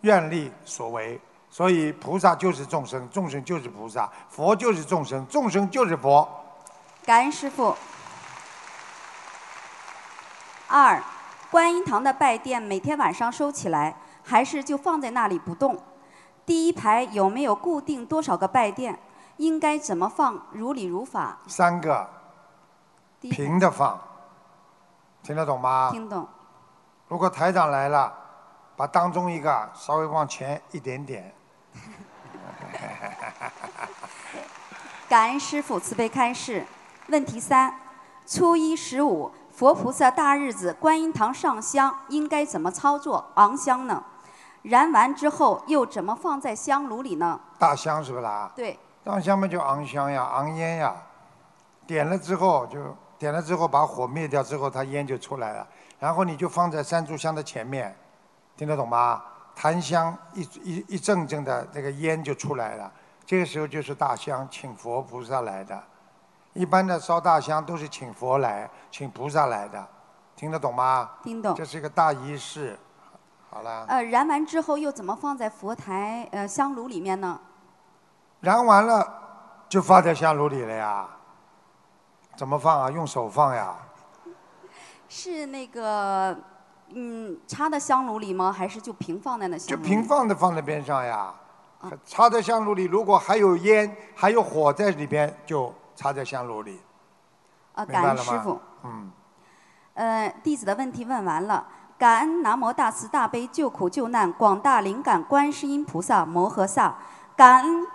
[0.00, 6.28] 愿力所为，所以菩萨就是众生，众生就是菩萨，佛就是众生，众生就是佛。
[7.04, 7.76] 感恩师父。
[10.66, 11.00] 二，
[11.50, 13.94] 观音堂的拜垫每天晚上收起来。
[14.28, 15.80] 还是就放在那里不动。
[16.44, 18.98] 第一排有没有固定多少个拜垫？
[19.36, 20.48] 应该怎么放？
[20.50, 21.38] 如理如法。
[21.46, 22.10] 三个。
[23.30, 23.98] 平的放。
[25.22, 25.88] 听得懂吗？
[25.90, 26.26] 听懂。
[27.08, 28.12] 如果台长来了，
[28.76, 31.34] 把当中一个稍微往前一点点。
[35.08, 36.66] 感恩师傅慈悲开示。
[37.08, 37.72] 问题三：
[38.26, 43.30] 初一十五佛菩萨大日子，观音堂上香应该怎么操作？
[43.34, 44.02] 昂香呢？
[44.62, 47.40] 燃完之后又怎么放在香炉里呢？
[47.58, 48.50] 大香是不啦？
[48.56, 48.78] 对。
[49.04, 50.96] 大香嘛就昂香呀，昂烟呀。
[51.86, 55.66] 点了之后就点了之后把火灭掉之后，它烟就出来了。
[55.98, 57.96] 然后你就放在三炷香的前面，
[58.56, 59.22] 听得懂吗？
[59.54, 62.92] 檀香一一一阵阵的那个烟就出来了。
[63.24, 65.82] 这个时候就是大香，请佛菩萨来的。
[66.52, 69.86] 一般的烧大香都是请佛来，请菩萨来的，
[70.36, 71.10] 听得懂吗？
[71.22, 71.54] 听懂。
[71.54, 72.78] 这是一个大仪式。
[73.48, 73.86] 好了。
[73.88, 77.40] 呃，燃完之后又怎么放在佛台呃香炉里面呢？
[78.40, 81.08] 燃完了就放在香炉里了呀？
[82.36, 82.90] 怎么放啊？
[82.90, 83.74] 用手放呀？
[85.08, 86.36] 是那个
[86.88, 88.52] 嗯插在香炉里吗？
[88.52, 89.56] 还是就平放在那？
[89.56, 91.34] 就平放的放在边上呀。
[92.04, 96.80] 插在香炉里，如果还有烟还有火在里边，就插在香炉里。
[97.74, 98.60] 啊，感恩师傅。
[98.82, 99.10] 嗯。
[99.94, 101.66] 呃，弟子的问题问完了。
[101.98, 106.98] 感恩南无大慈大悲救苦救难广大灵感观世音菩萨摩诃萨，
[107.34, 107.86] 感恩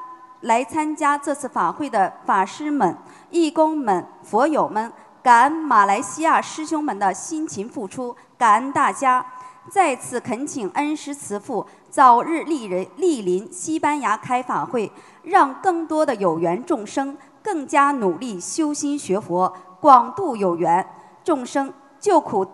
[0.41, 2.95] 来参加这次法会的法师们、
[3.30, 4.91] 义工们、佛友们，
[5.23, 9.25] 感恩马来西亚师兄们的辛勤付出，感恩大家。
[9.69, 20.84] 再次恳请恩师慈父早日莅人莅临西班牙开法会，让更多的有缘众生更加努力修心学佛，广度有缘
[21.23, 22.45] 众生救苦。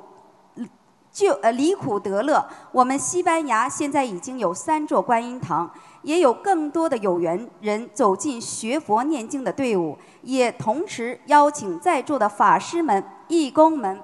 [1.18, 5.68] 就呃离苦得乐，我们西班牙现在已经有三座观音堂，
[6.04, 14.00] 也有更多的有缘人走进学佛念经的队伍，也同时邀请在座的法师们、义工们、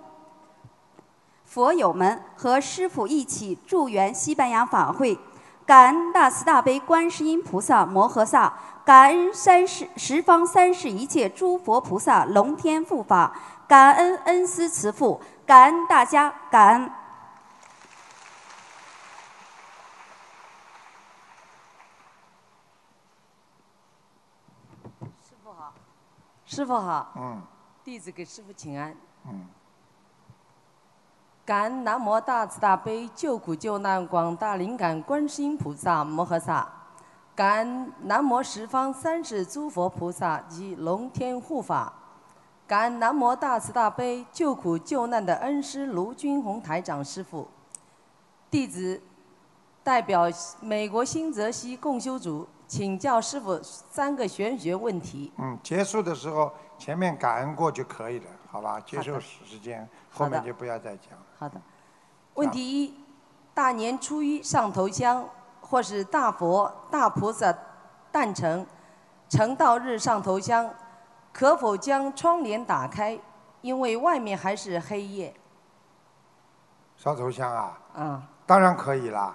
[1.45, 5.15] 佛友们和师傅一起助缘西班牙法会，
[5.67, 8.51] 感恩大慈大悲观世音菩萨摩诃萨，
[8.83, 16.91] 感恩三世十方三世一切诸佛菩萨龙天护法，感恩恩师慈父，感恩大家，感恩。
[26.53, 27.41] 师傅好，嗯，
[27.83, 28.95] 弟子给师傅请安。
[29.25, 29.47] 嗯，
[31.43, 36.71] 感恩南无大慈大悲救苦救难广大灵感观世音菩萨摩诃萨，
[37.33, 41.91] 感恩南无十方三世诸佛菩萨及龙天护法，
[42.67, 47.47] 感恩南无大慈大悲救苦救难的恩师卢军宏台长师傅。
[48.51, 49.01] 弟子
[49.83, 50.25] 代表
[50.61, 52.47] 美国新泽西共修组。
[52.67, 55.31] 请教师傅三个玄学问题。
[55.37, 58.79] 嗯，结束的时候前面感恩过就可以了，好吧？
[58.79, 61.25] 接受时间，后面就不要再讲了。
[61.37, 61.61] 好的。
[62.35, 62.95] 问题一：
[63.53, 65.27] 大年初一上头香，
[65.61, 67.53] 或是大佛、大菩萨
[68.11, 68.65] 诞辰、
[69.29, 70.69] 成道日上头香，
[71.31, 73.19] 可否将窗帘打开？
[73.61, 75.33] 因为外面还是黑夜。
[76.97, 77.79] 烧头香啊？
[77.95, 78.23] 嗯。
[78.45, 79.33] 当然可以啦，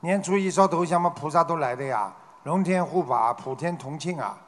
[0.00, 2.12] 年初一烧头香嘛，菩萨都来的呀，
[2.44, 4.38] 龙天护法，普天同庆啊，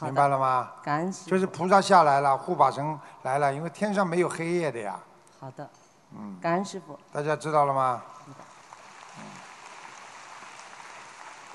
[0.00, 0.70] 明白了吗？
[0.82, 4.98] 感恩师就是菩萨下来了，护法神来了，因为天上没有黑夜的呀。
[5.40, 5.68] 好的，
[6.16, 6.98] 嗯，感恩师傅。
[7.12, 8.02] 大家知道了吗？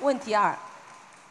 [0.01, 0.53] 问题二，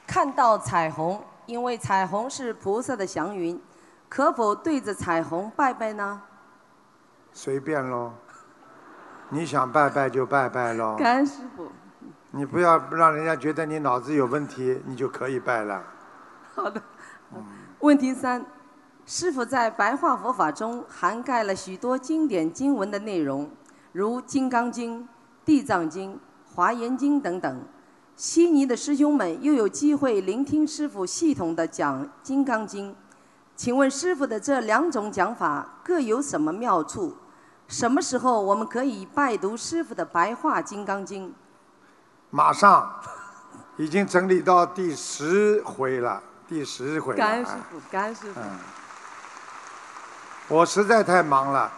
[0.07, 3.61] 看到彩虹，因为彩虹是菩萨的祥云，
[4.09, 6.23] 可否对着彩虹拜拜呢？
[7.35, 8.13] 随便喽，
[9.29, 10.97] 你想拜拜就拜拜喽。
[10.97, 11.71] 感恩师傅。
[12.35, 15.85] 你不要让人家觉得你脑子有问题，你就可以拜了。
[16.55, 16.83] 好的。
[17.81, 18.45] 问题三，
[19.05, 23.51] 师傅在白话佛法中涵盖了许多经典经文的内容，
[23.93, 25.01] 如《金刚经》
[25.45, 26.13] 《地藏经》
[26.55, 27.63] 《华严经》等等。
[28.17, 32.93] 悉尼的师兄们又有机会聆听师傅系统的讲《金刚经》，
[33.57, 37.15] 请问师傅的这两种讲法各有什么妙处？
[37.69, 41.29] 什么时候我们可以拜读师傅的白话《金刚经》？
[42.35, 42.91] 马上，
[43.77, 46.19] 已经整理到第十回了，
[46.49, 47.19] 第十回了。
[47.19, 48.41] 感恩师傅，感恩师傅。
[48.41, 48.59] 嗯，
[50.49, 51.71] 我实在太忙了，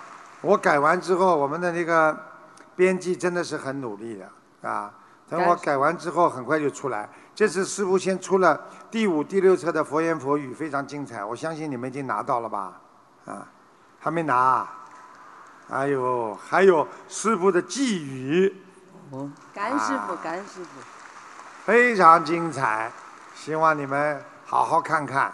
[0.42, 2.16] 我改完之后，我们的那个
[2.76, 4.94] 编辑真的是很努力的啊。
[5.28, 7.08] 等我改完之后，很快就出来。
[7.34, 11.24] 这次师傅先出了第五、第六册的佛言佛语，非常精彩。
[11.24, 12.80] 我相信你们已经拿到了吧？
[13.24, 13.44] 啊，
[13.98, 14.64] 还没拿。
[15.68, 18.60] 哎呦，还有师傅的寄语。
[19.14, 20.80] 哦，感恩师傅，感恩师傅。
[21.64, 22.90] 非常精彩，
[23.32, 25.32] 希望你们好好看看。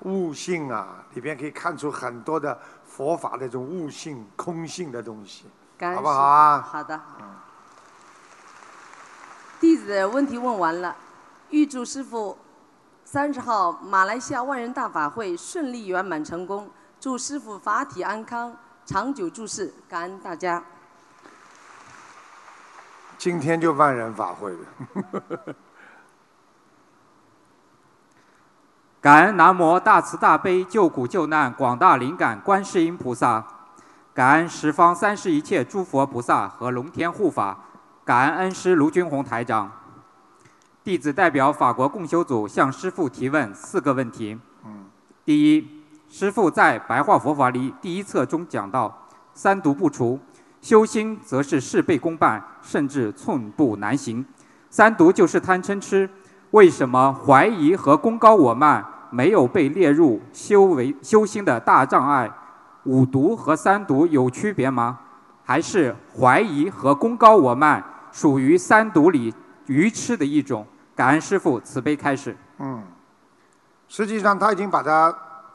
[0.00, 5.46] 悟性啊，里边可以看出很多的佛法的这种悟性、空性的东西，
[5.80, 6.60] 好不好啊？
[6.60, 7.00] 好的。
[9.60, 10.94] 弟子的问题问完了，
[11.50, 12.36] 预祝师傅
[13.04, 16.68] 三十号马来西亚万人大法会顺利圆满成功，
[17.00, 20.62] 祝师傅法体安康，长久住世，感恩大家。
[23.22, 24.58] 今天就万人法会了。
[29.00, 33.46] 感恩南无大慈大悲救苦救难广大灵感观世音菩萨，
[34.12, 37.56] 感恩十方三世一切诸佛菩萨和龙天护法。
[38.04, 39.70] 感恩恩师卢军宏台长，
[40.82, 44.36] 弟子代表法国共修组向师父提问四个问题。
[45.24, 50.18] 第一，师父在白话佛法里第一册中讲到，三毒不除，
[50.62, 54.24] 修心则是事倍功半，甚至寸步难行。
[54.70, 56.08] 三毒就是贪嗔痴，
[56.52, 62.30] 为什么怀疑和功高我慢没有被列入修为修心的大障碍？
[62.84, 65.00] 五毒和三毒有区别吗？
[65.44, 69.34] 还是怀疑和功高我慢属于三毒里
[69.66, 70.64] 愚痴的一种。
[70.94, 72.36] 感恩师父慈悲开示。
[72.58, 72.82] 嗯，
[73.88, 75.12] 实际上他已经把它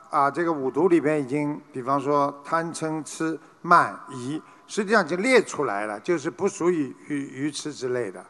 [0.09, 8.23] 啊，这个五毒里边已经，比方说贪嗔痴慢疑，实际上就列出来了，就是不属于鱼鱼痴之类的，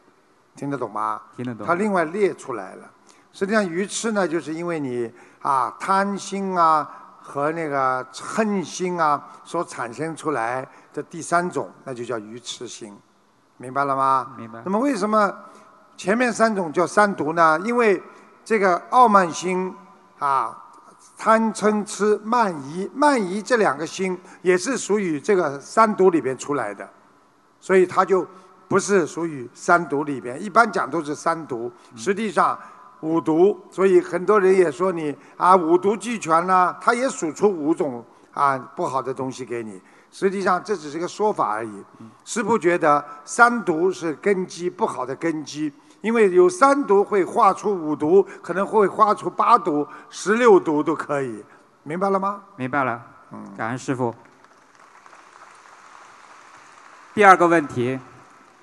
[0.54, 1.20] 听得懂吗？
[1.36, 1.66] 听得懂。
[1.66, 2.90] 他另外列出来了。
[3.32, 6.88] 实际上鱼痴呢，就是因为你啊贪心啊
[7.20, 12.96] 和那个恨心啊所产生出来的第三种，那就叫鱼痴心，
[13.58, 14.34] 明白了吗？
[14.36, 14.62] 明白。
[14.64, 15.32] 那么为什么
[15.96, 17.60] 前面三种叫三毒呢？
[17.64, 18.02] 因为
[18.44, 19.74] 这个傲慢心
[20.18, 20.56] 啊、
[21.18, 26.88] 贪嗔痴慢疑、慢疑这两个心也是属于这个三毒里边出来的，
[27.58, 28.24] 所以它就
[28.68, 30.40] 不是属于三毒里边。
[30.40, 32.56] 一般讲都是三毒，实际上
[33.00, 33.58] 五毒。
[33.68, 39.82] 所以很多人也说你啊五毒俱全啦，他也数出五种啊不好的东西给你。
[40.12, 41.84] 实际上这只是个说法而已。
[42.24, 51.44] 师父觉得三毒是根基不好的根基，因为有三毒会化出五毒，可能会化出八毒、十六毒都可以，
[51.82, 52.42] 明白了吗？
[52.56, 53.02] 明白了。
[53.56, 54.14] 感恩师傅。
[57.14, 57.98] 第二个问题，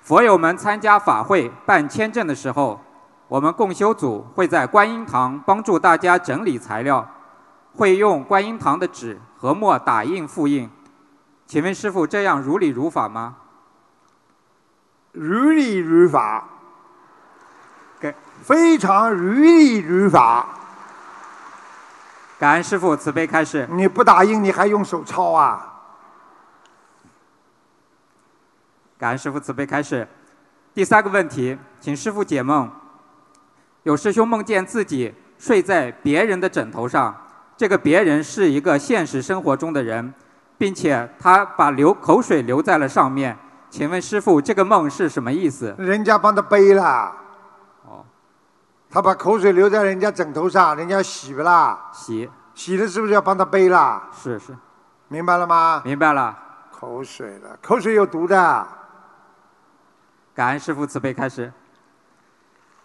[0.01, 2.79] 佛友们参加法会办签证的时候，
[3.27, 7.05] 我们共修组会在观音堂帮助大家整理材料，
[7.73, 10.69] 会用观音堂的纸和墨打印复印。
[11.45, 13.35] 请问师傅，这样如理如法吗？
[15.11, 16.54] 如理如法，给
[18.45, 20.45] 非常如理如法。
[22.37, 23.67] 感恩师傅慈悲开示。
[23.71, 25.73] 你不打印，你还用手抄啊？
[28.99, 30.07] 感恩师傅慈悲开示。
[30.75, 32.69] 第三个问题，请师傅解梦。
[33.81, 37.15] 有师兄梦见自己睡在别人的枕头上，
[37.57, 40.13] 这个别人是一个现实生活中的人，
[40.55, 43.35] 并且他把流口水留在了上面。
[43.71, 45.73] 请问师傅，这个梦是什么意思？
[45.79, 47.24] 人家帮他背了。
[48.95, 49.01] 哦。
[49.01, 51.89] 他把口水留在人家枕头上，人家洗不啦？
[51.91, 52.29] 洗。
[52.53, 54.03] 洗了是不是要帮他背啦？
[54.13, 54.55] 是是。
[55.09, 55.81] 明白了吗？
[55.83, 56.35] 明白了。
[56.71, 58.67] 口水了，口水有毒的。
[60.33, 61.51] 感恩师父慈悲开始。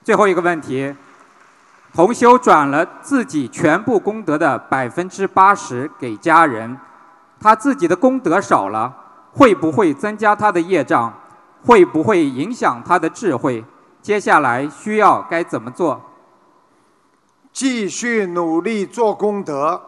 [0.02, 0.94] 最后一个问题，
[1.92, 6.78] 同修转了自己全部功德的百分之八十给家人，
[7.40, 8.92] 他自己的功德少了，
[9.32, 11.12] 会不会增加他的业障？
[11.64, 13.64] 会不会影响他的智慧？
[14.02, 16.00] 接下来需要该怎么做？
[17.52, 19.82] 继续努力做功德，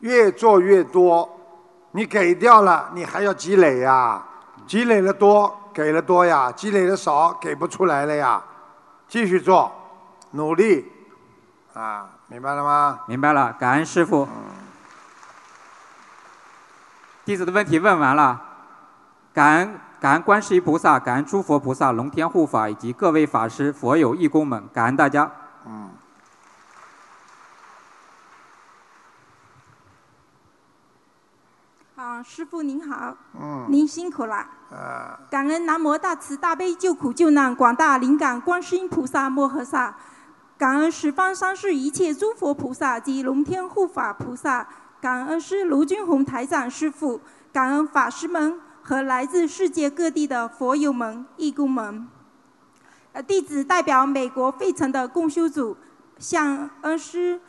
[0.00, 1.28] 越做越多。
[1.92, 4.22] 你给掉了，你还要积累呀，
[4.66, 8.42] 积累的多，给了多呀；积累的少，给不出来了呀。
[9.08, 9.72] 继续做，
[10.32, 10.92] 努力，
[11.72, 13.00] 啊，明白了吗？
[13.06, 14.28] 明白了，感恩师傅。
[17.24, 18.42] 弟子的问题问完了，
[19.32, 19.80] 感恩。
[19.98, 25.30] 感恩观世音菩萨，感恩诸佛菩萨、龙天护法以及各位法师、佛友、义工们，感恩大家。
[25.66, 25.90] 嗯。
[31.96, 33.16] 啊，师傅您好。
[33.40, 33.66] 嗯。
[33.70, 34.36] 您辛苦了。
[34.70, 35.18] 啊。
[35.30, 39.96] 感恩南无大慈大悲救苦救难广大灵感观世音菩萨摩诃萨，
[40.58, 44.68] 感恩十方三世一切诸佛菩萨及龙天护法菩萨，
[45.00, 48.60] 感恩师卢军宏台长师傅，感恩法师们。
[48.88, 52.06] 和来自世界各地的佛友们、义工们，
[53.12, 55.76] 呃，弟子代表美国费城的共修组
[56.20, 57.40] 向恩师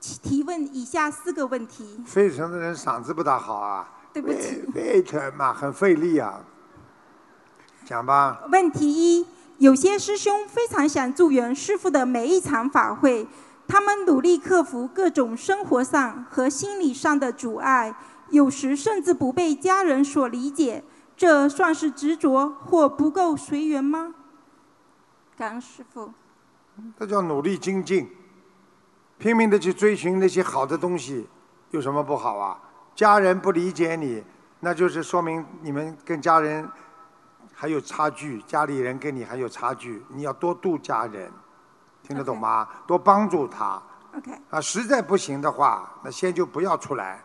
[0.00, 2.02] 提问以下四个问题。
[2.06, 3.86] 费城的人嗓子不大好啊。
[4.14, 4.64] 对不起。
[4.72, 6.40] 费城嘛，很费力啊。
[7.84, 8.40] 讲吧。
[8.50, 9.26] 问题一：
[9.58, 13.28] 有些师兄非常想助缘师傅的每一场法会，
[13.68, 17.94] 他们努力克服各种生活上和心理上的阻碍。
[18.30, 20.84] 有时甚至不被家人所理解，
[21.16, 24.14] 这算是执着或不够随缘吗？
[25.36, 26.12] 感恩师傅。
[26.98, 28.10] 这叫努力精进，
[29.18, 31.28] 拼命的去追寻那些好的东西，
[31.70, 32.58] 有什么不好啊？
[32.94, 34.22] 家人不理解你，
[34.60, 36.66] 那就是说明你们跟家人
[37.52, 40.02] 还有差距，家里人跟你还有差距。
[40.08, 41.30] 你要多度家人，
[42.02, 42.68] 听得懂吗？
[42.86, 43.82] 多帮助他。
[44.16, 44.32] OK。
[44.50, 47.22] 啊，实在不行的话，那先就不要出来。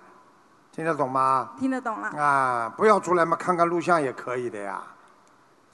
[0.75, 1.51] 听得懂吗？
[1.57, 2.09] 听得懂了。
[2.09, 4.81] 啊，不要出来嘛，看看录像也可以的呀。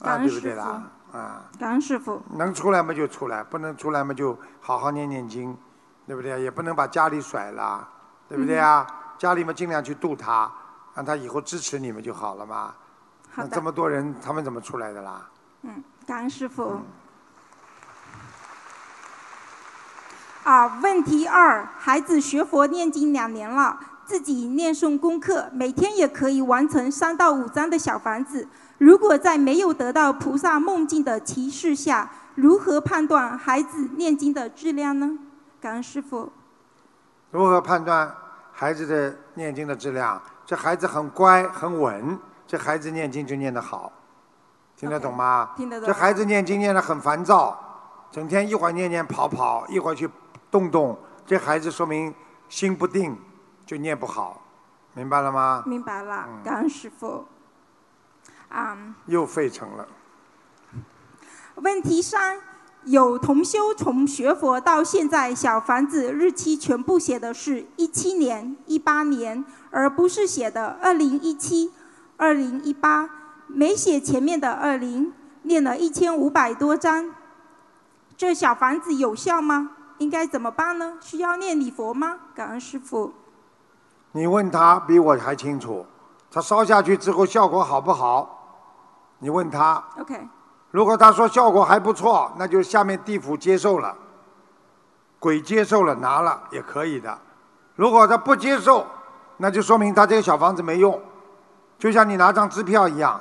[0.03, 0.83] 啊，对不对啦。
[1.11, 1.41] 啊。
[1.59, 2.21] 感恩师傅。
[2.35, 5.57] 能出来嘛就出来，不能出来嘛就好好念念经，
[6.05, 6.39] 对不对？
[6.43, 7.87] 也不能把家里甩了，
[8.29, 8.85] 对不对啊？
[9.17, 10.51] 家里嘛尽量去度他，
[10.93, 12.71] 让他以后支持你们就好了嘛。
[13.33, 13.49] 好的。
[13.49, 15.27] 这么多人，他们怎么出来的啦？
[15.63, 16.79] 嗯，感恩师傅。
[20.43, 23.79] 啊，问题二：孩子学佛念经两年了。
[24.11, 28.45] 自己念诵功课，每天也可以完成三到五张的小房子。
[28.77, 35.17] 如果在没有得到菩萨梦境的提示下，如何判断孩子念经的质量呢？
[35.61, 36.29] 感恩师傅。
[37.29, 38.13] 如何判断
[38.51, 40.21] 孩子的念经的质量？
[40.45, 43.93] 这孩子很乖很稳，这孩子念经就念得好，
[44.75, 45.51] 听得懂吗？
[45.55, 45.87] 听得懂。
[45.87, 47.57] 这孩子念经念得很烦躁，
[48.11, 50.09] 整天一会儿念念跑跑，一会儿去
[50.51, 52.13] 动动，这孩子说明
[52.49, 53.17] 心不定。
[53.71, 54.41] 就念不好，
[54.95, 55.63] 明白了吗？
[55.65, 57.23] 明白了，感恩师傅。
[58.49, 58.77] 啊。
[59.05, 59.87] 又费城了。
[61.55, 62.37] 问题三：
[62.83, 71.71] 有同修从学佛到现在，小房子日期全部写的是一七年、一八年，而不是写的二零一七、
[72.17, 73.09] 二零一八，
[73.47, 75.13] 没写前面的二零，
[75.43, 77.15] 念了一千五百多章，
[78.17, 79.71] 这小房子有效吗？
[79.99, 80.97] 应该怎么办呢？
[80.99, 82.19] 需要念礼佛吗？
[82.35, 83.13] 感恩师傅。
[84.11, 85.85] 你问他比我还清楚，
[86.29, 88.37] 他烧下去之后效果好不好？
[89.19, 89.83] 你问他。
[89.99, 90.19] OK。
[90.71, 93.93] 如果他说效果还不错，那就下面地府接受了，
[95.19, 97.17] 鬼接受了拿了也可以的。
[97.75, 98.85] 如果他不接受，
[99.37, 100.97] 那就说明他这个小房子没用。
[101.77, 103.19] 就像你拿张支票一样，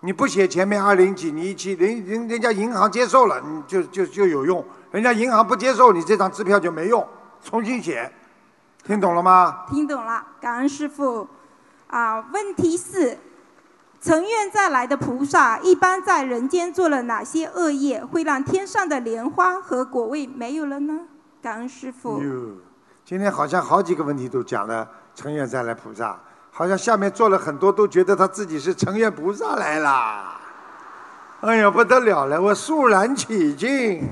[0.00, 4.62] 你不写前面二零几，你一七人人人家银行接受了，你就就就有用；
[4.92, 7.04] 人家银行不接受，你这张支票就没用，
[7.42, 8.12] 重新写。
[8.88, 9.66] 听懂了吗？
[9.68, 11.28] 听懂了，感恩师傅。
[11.88, 13.18] 啊，问题四：
[14.00, 21.00] 成愿再来的菩萨，一般在人间做了哪些恶业，会让天上的莲花和果位没有了呢？
[21.42, 22.22] 感恩师傅。
[22.22, 22.56] 哟，
[23.04, 26.18] 今天好像好几个问题都讲了成愿再来菩萨，
[26.50, 30.32] 好像下面做了很多都觉得他自己是成愿菩萨来了。
[31.42, 34.08] 哎呀，不得了了，我肃然起敬。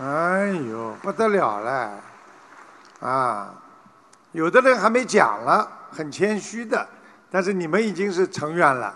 [0.00, 1.90] 哎呦，不得了了，
[3.00, 3.50] 啊！
[4.32, 6.86] 有的人还没讲了，很谦虚的，
[7.30, 8.94] 但是你们已经是成员了。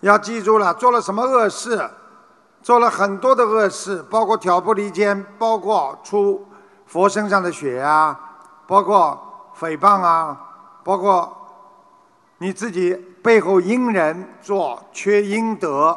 [0.00, 1.88] 要记住了，做了什么恶事，
[2.60, 6.44] 做了很多的恶事，包括挑拨离间，包括出
[6.86, 8.18] 佛身上的血啊，
[8.66, 10.36] 包括诽谤啊，
[10.82, 11.32] 包括
[12.38, 15.96] 你自己背后阴人做，缺阴德，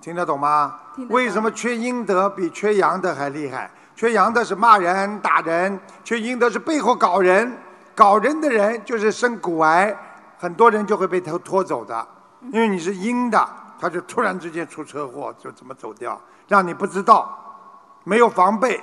[0.00, 0.74] 听得懂吗？
[1.08, 3.70] 为什么缺阴德比缺阳德还厉害？
[3.96, 7.52] 缺阳德是骂人、打人，缺阴德是背后搞人，
[7.94, 9.94] 搞人的人就是生骨癌，
[10.38, 12.06] 很多人就会被他拖走的，
[12.52, 13.46] 因为你是阴的，
[13.78, 17.36] 他就突然之间出车祸，就怎么走掉，让你不知道，
[18.04, 18.82] 没有防备，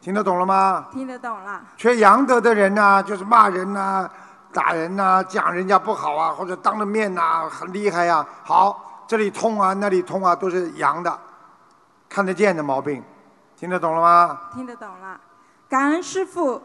[0.00, 0.86] 听得懂了吗？
[0.92, 1.62] 听得懂了。
[1.76, 4.10] 缺阳德的人呢，就是骂人呐、
[4.52, 11.18] 打人呐、讲人家不好啊，或者当着面呐、很厉害呀、好，这里痛啊，那里痛啊，都是阳的，
[12.08, 13.02] 看得见的毛病，
[13.56, 14.40] 听得懂了吗？
[14.54, 15.20] 听得懂了，
[15.68, 16.62] 感恩师傅。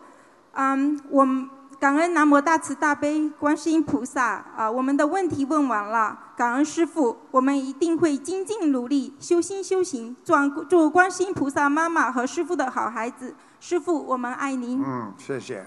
[0.53, 13.35] 嗯，我们感恩南无大慈大悲观世音菩萨啊，我们的问题问完了，感恩师傅，我们一定会精进努力，修心修行，做做观世音菩萨妈妈和师傅的好孩子。
[13.59, 14.83] 师傅，我们爱您。
[14.83, 15.65] 嗯，谢谢。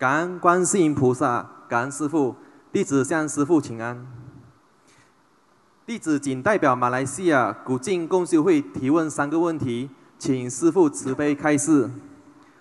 [0.00, 2.34] 感恩观世音菩萨，感恩师父，
[2.72, 4.06] 弟子向师父请安。
[5.84, 11.90] 弟子仅代表马来西亚古晋共修会提问三个问题，请师父慈悲开示。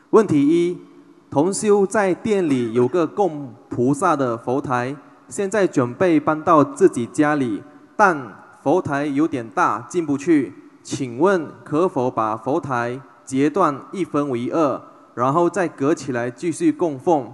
[0.10, 0.82] 问题一：
[1.30, 4.94] 同修在店里有个供菩萨的佛台，
[5.30, 7.64] 现在准备搬到自己家里，
[7.96, 10.54] 但佛台有点大，进不去。
[10.84, 14.82] 请问可否把佛台截断一分为二，
[15.20, 17.30] 然后再隔起来继续供奉？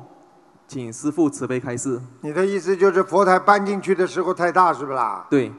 [0.68, 2.02] 请师父慈悲开示。
[2.22, 5.28] 你的意思就是佛台搬进去的时候太大，是不啦？
[5.30, 5.54] 对。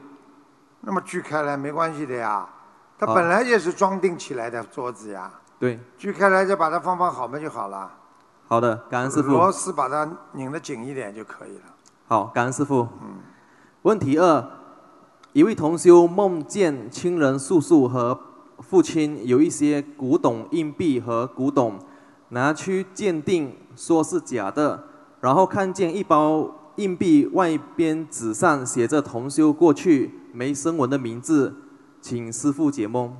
[0.81, 2.45] 那么锯开来没关系的呀，
[2.99, 7.89] 它本来也是装订起来的桌子呀，对，锯开来再把它放放好嘛就好了。
[8.49, 9.31] 好的，感恩师父。
[9.31, 11.63] 螺丝把它拧得紧一点就可以了。
[12.09, 12.85] 好，感恩师傅。
[13.83, 14.45] 问题二：
[15.31, 18.19] 一位同修梦见亲人叔叔和
[18.59, 21.79] 父亲有一些古董硬币和古董，
[22.29, 24.83] 拿去鉴定，说是假的，
[25.21, 31.55] 然后看见一包硬币外边纸上写着同修过去没声纹的名字，
[32.01, 33.15] 请师傅解梦。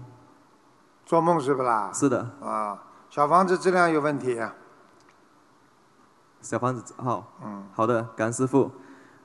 [1.05, 1.89] 做梦是不啦？
[1.93, 2.30] 是的。
[2.41, 4.38] 啊，小房子质量有问题。
[4.39, 4.53] 啊
[6.39, 8.72] 小房子好，嗯，好的，感恩师傅。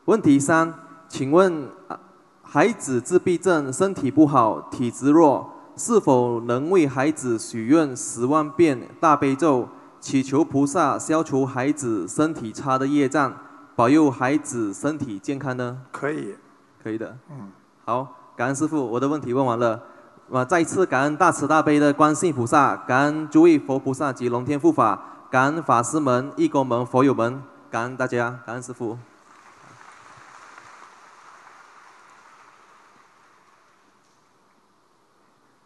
[0.07, 0.74] 问题三，
[1.09, 2.01] 请问啊
[2.43, 9.68] 孩子自闭症身体不好，体质弱，是否能为孩子许愿十万遍大悲咒，
[10.01, 13.35] 祈求菩萨消除孩子身体差的业障，
[13.75, 15.79] 保佑孩子身体健康呢？
[15.91, 16.35] 可以。
[16.83, 17.16] 可以的。
[17.31, 17.51] 嗯。
[17.85, 19.81] 好，感恩师傅，我的问题问完了。
[20.29, 28.99] 我，再次感恩大慈大悲的观世音菩萨，感恩诸位佛菩萨及龙天护法，感恩法师们、义工们、佛友们，感恩大家，感恩师傅。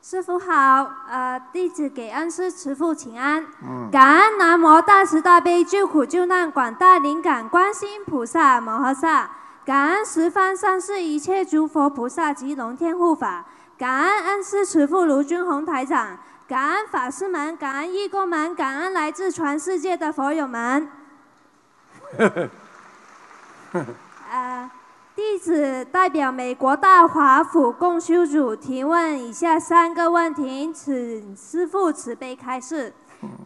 [0.09, 3.45] 师傅好，呃，弟子给恩师慈父请安。
[3.61, 9.29] 嗯感恩南无大慈大悲救苦救难广大灵感观世音菩萨摩诃萨，
[9.65, 13.45] 感恩十方三世一切诸佛菩萨及龙天护法，
[13.77, 20.89] 感恩恩师慈父卢军宏台长，感恩法师们，感恩义工们，感恩来自全世界的佛友们。
[24.31, 24.71] 呃，
[25.17, 32.93] 弟子代表美国大华府共修组提问以下三个问题，请师父慈悲开示。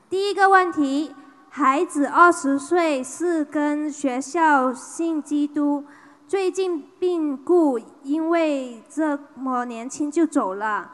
[0.09, 1.15] 第一个问题：
[1.49, 5.85] 孩子二十岁，是跟学校信基督，
[6.27, 10.91] 最近病故，因为这么年轻就走了。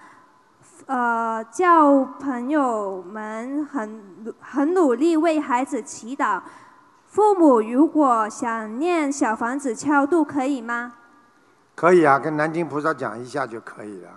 [0.85, 6.43] 呃，叫朋友们很很努力为孩子祈祷。
[7.07, 10.93] 父母如果想念小房子超度，可以吗？
[11.75, 14.11] 可以啊，跟南京菩萨讲一下就可以了。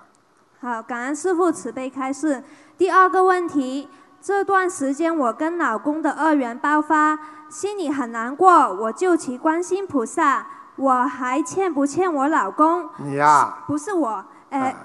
[0.61, 2.43] 好，感恩师父慈悲开示。
[2.77, 3.89] 第二个问题，
[4.21, 7.17] 这段时间我跟老公的二元爆发，
[7.49, 12.89] 心里很难过，我就祈观世音菩萨，我还欠不欠我老公？
[12.97, 14.75] 你呀、不是我，呃，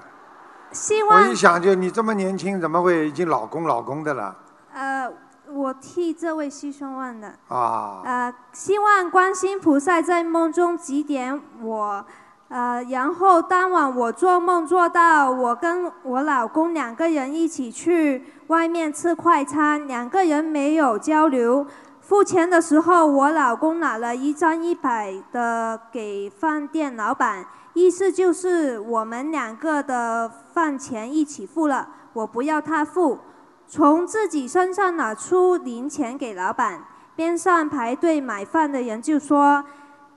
[0.70, 4.36] 希望我望一想就你这么年轻，怎么会已经老公老公的了？
[4.72, 5.12] 呃，
[5.54, 7.32] 我替这位师兄问的。
[7.48, 12.04] 啊，呃，希望观世音菩萨在梦中指点我，
[12.48, 21.66] 呃，然后当晚我做梦做到我跟我老公两个人一起去外面吃快餐，两个人没有交流。
[22.00, 33.18] 付钱的时候，我老公拿了一张一百的给饭店老板，意思就是我们两个的饭钱一起付了，我不要他付。
[33.66, 36.84] 从自己身上拿出零钱给老板，
[37.16, 39.64] 边上排队买饭的人就说：“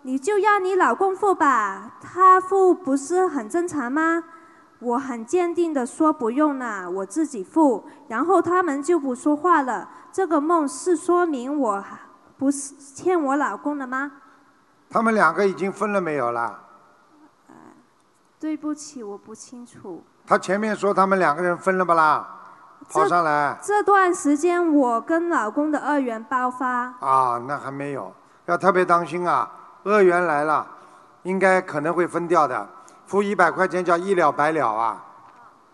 [0.04, 4.24] 你就让你老公付吧，他付不是很正常吗？”
[4.80, 7.84] 我很坚定的说不用了，我自己付。
[8.10, 9.89] 然后他们就不说话了。
[10.12, 11.84] 这个梦是说明我
[12.38, 14.12] 不是欠我老公的吗？
[14.88, 16.60] 他们两个已经分了没有啦？
[18.39, 20.04] 对不起，我不清楚。
[20.28, 22.37] 他前面说他们两个人分了不啦？
[22.90, 23.58] 跑上来。
[23.62, 26.94] 这段时间我跟老公的二元爆发。
[27.00, 28.14] 啊，那还没有，
[28.46, 29.50] 要特别当心啊！
[29.84, 30.68] 恶缘来了，
[31.24, 32.68] 应该可能会分掉的。
[33.06, 35.04] 付一百块钱叫一了百了啊！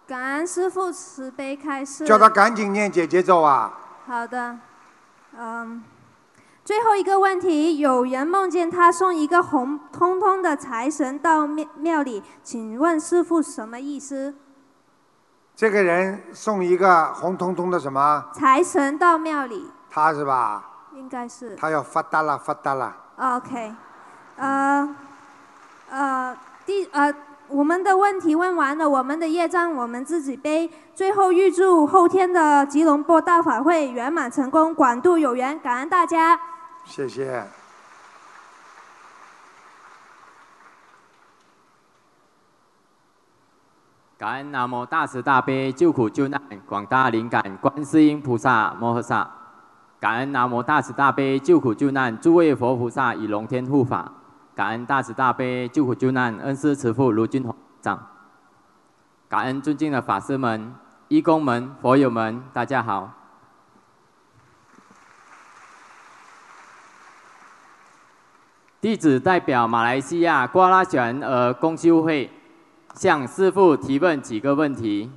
[0.05, 2.05] 感恩师父慈悲开示。
[2.05, 3.73] 叫他赶紧念姐姐咒啊！
[4.05, 4.57] 好的，
[5.35, 5.83] 嗯，
[6.63, 14.35] 最后一个问题，有人梦见他送一个红彤彤的财神到庙庙里，请问师傅什么意思？
[15.55, 18.25] 这个人送一个红彤彤的什么？
[18.33, 19.69] 财神到庙里。
[19.89, 20.63] 他是吧？
[20.95, 21.55] 应该是。
[21.55, 22.95] 他要发达了，发达了。
[23.17, 23.73] OK，
[24.37, 24.95] 呃，
[25.89, 26.37] 呃。
[26.65, 27.13] 第呃，
[27.49, 30.71] 我们的问题问完了，我们的业障我们自己背。
[30.95, 36.39] 最后预祝后天的吉隆坡大法会圆满成功，广度有缘，感恩大家。
[36.85, 37.43] 谢谢。
[44.23, 49.29] 感恩南无大慈大悲救苦救难广大灵感观世音菩萨摩诃萨。
[49.99, 54.09] 感恩南无大慈大悲救苦救难诸位佛菩萨与龙天护法。
[54.55, 58.01] 感恩大慈大悲救苦救难恩师慈父卢俊宏长，
[59.27, 60.73] 感恩尊敬的法师们、
[61.09, 63.11] 义工们、佛友们，大家好。
[68.79, 72.31] 弟子代表马来西亚瓜拉选儿公修会，
[72.93, 75.11] 向师父提问几个问题。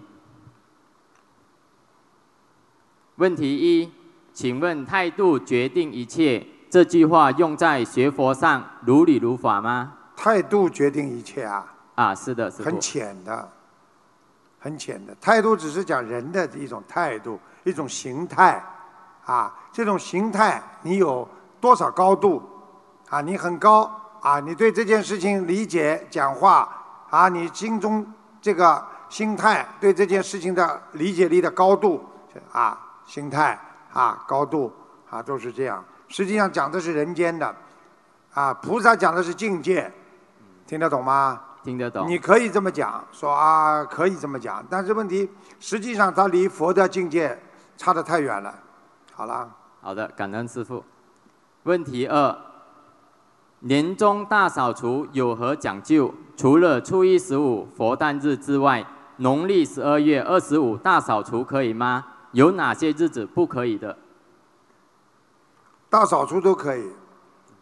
[3.17, 3.93] 问题一，
[4.33, 6.47] 请问态度决定一切。
[6.69, 9.95] 这句话用在学佛上如理如法吗？
[10.17, 11.75] 态度决定一切啊！
[11.95, 13.49] 啊，是的，是很浅的，
[14.59, 15.15] 很浅的。
[15.21, 18.63] 态度只是讲人的一种态度，一种形态，
[19.25, 21.27] 啊，这种形态你有
[21.61, 22.43] 多少高度？
[23.09, 26.69] 啊，你很高啊，你对这件事情理解、讲话
[27.11, 28.07] 啊，你心中
[28.41, 32.05] 这个心态对这件事情的理解力的高度
[32.53, 33.59] 啊，心态
[33.93, 34.73] 啊，高度
[35.11, 35.85] 啊，都是这样。
[36.09, 37.55] 实际上讲的是人间的，
[38.33, 39.93] 啊，菩萨讲的是境界，
[40.67, 41.41] 听得懂吗？
[41.63, 42.09] 听得懂。
[42.09, 45.29] 你可以这么讲，说啊，可以这么讲，但是问题，
[45.59, 47.37] 实际上它离佛的境界
[47.77, 48.55] 差得太远了。
[49.13, 49.51] 好了。
[49.81, 50.85] 好的，感恩师父。
[51.63, 52.37] 问题二：
[53.61, 56.13] 年终大扫除有何讲究？
[56.37, 58.87] 除了初一十五佛诞日之外，
[59.17, 62.05] 农历十二月二十五大扫除可以吗？
[62.33, 63.97] 有哪些日子不可以的？
[65.89, 66.91] 大扫除都可以，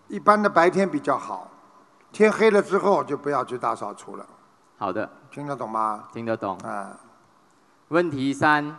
[0.08, 1.48] 一般的白天比较好，
[2.10, 4.26] 天黑了之后就不要去大扫除了。
[4.76, 6.08] 好的，听得懂吗？
[6.12, 6.58] 听得懂。
[6.58, 6.98] 啊，
[7.88, 8.76] 问题三，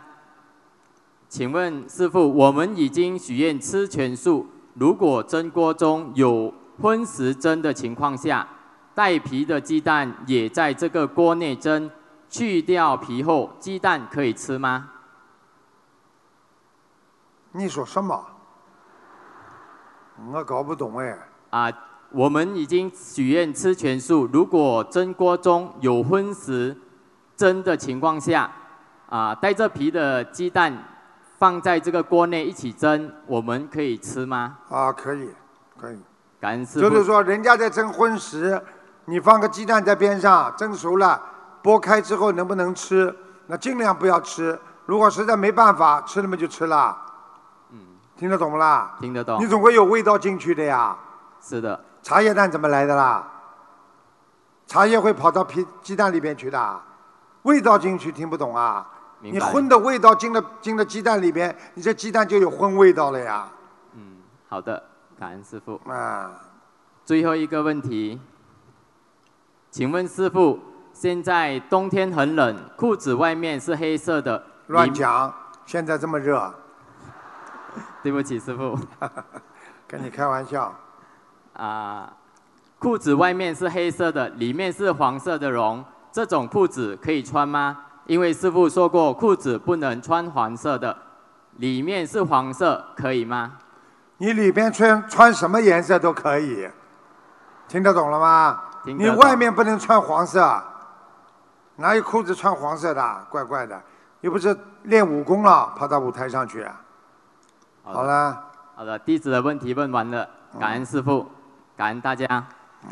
[1.30, 8.46] 请问师傅，我们已经许愿吃全素，如果蒸锅中有荤食蒸的情况下，
[8.94, 11.90] 带皮的鸡蛋也在这个锅内蒸，
[12.28, 14.90] 去掉皮后，鸡蛋可以吃吗？
[17.52, 18.26] 你说什么？
[20.32, 21.18] 我搞不懂哎。
[21.50, 21.72] 啊，
[22.10, 26.76] 我们已经许愿吃全素，如果蒸锅中有荤食
[27.36, 28.50] 蒸的情况下，
[29.08, 30.84] 啊，带着皮的鸡蛋
[31.38, 34.58] 放在这个锅内一起蒸，我们可以吃吗？
[34.68, 35.30] 啊，可以，
[35.78, 35.98] 可以。
[36.40, 38.62] 感恩师就是说，人家在蒸荤食，
[39.06, 41.20] 你放个鸡蛋在边上，蒸熟了，
[41.62, 43.14] 剥开之后能不能吃？
[43.46, 44.58] 那尽量不要吃。
[44.84, 46.96] 如果实在没办法，吃了么就吃了。
[47.70, 47.78] 嗯
[48.16, 48.96] 听得懂不啦？
[49.00, 49.40] 听得懂。
[49.42, 50.96] 你总会有味道进去的呀。
[51.40, 51.78] 是的。
[52.02, 53.26] 茶叶蛋怎么来的啦？
[54.66, 56.80] 茶叶会跑到皮鸡蛋里边去的，
[57.42, 58.86] 味道进去听不懂啊？
[59.20, 63.48] 你荤的味道进了进了鸡蛋里边，你这鸡蛋就有荤味道了呀。
[63.94, 64.18] 嗯，
[64.48, 64.82] 好的，
[65.18, 65.80] 感恩师傅。
[65.90, 66.32] 啊。
[67.04, 68.20] 最后一个问题，
[69.70, 70.58] 请问师傅，
[70.92, 74.42] 现在冬天很冷，裤子外面是黑色的。
[74.66, 75.32] 乱讲，
[75.64, 76.52] 现在这么热。
[78.02, 78.76] 对不起，师傅，
[79.86, 80.74] 跟你开玩笑。
[81.52, 82.12] 啊，
[82.80, 87.84] 裤子外面是黑色的，里面是黄色的绒，这种裤子可以穿吗？
[88.06, 90.96] 因为师傅说过，裤子不能穿黄色的，
[91.58, 93.58] 里面是黄色，可以吗？
[94.18, 96.70] 你里边穿穿什么颜色都可以，
[97.68, 98.62] 听得懂了吗？
[98.84, 100.62] 你外面不能穿黄色，
[101.76, 103.26] 哪有裤子穿黄色的？
[103.28, 103.80] 怪怪的，
[104.20, 106.66] 又不是练武功了，跑到舞台上去。
[107.82, 108.42] 好了，
[108.74, 111.30] 好的，弟子的问题问完了，感恩师父，
[111.76, 112.26] 感恩大家。
[112.84, 112.90] 嗯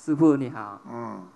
[0.00, 0.80] 师傅你好。
[0.90, 1.28] 嗯。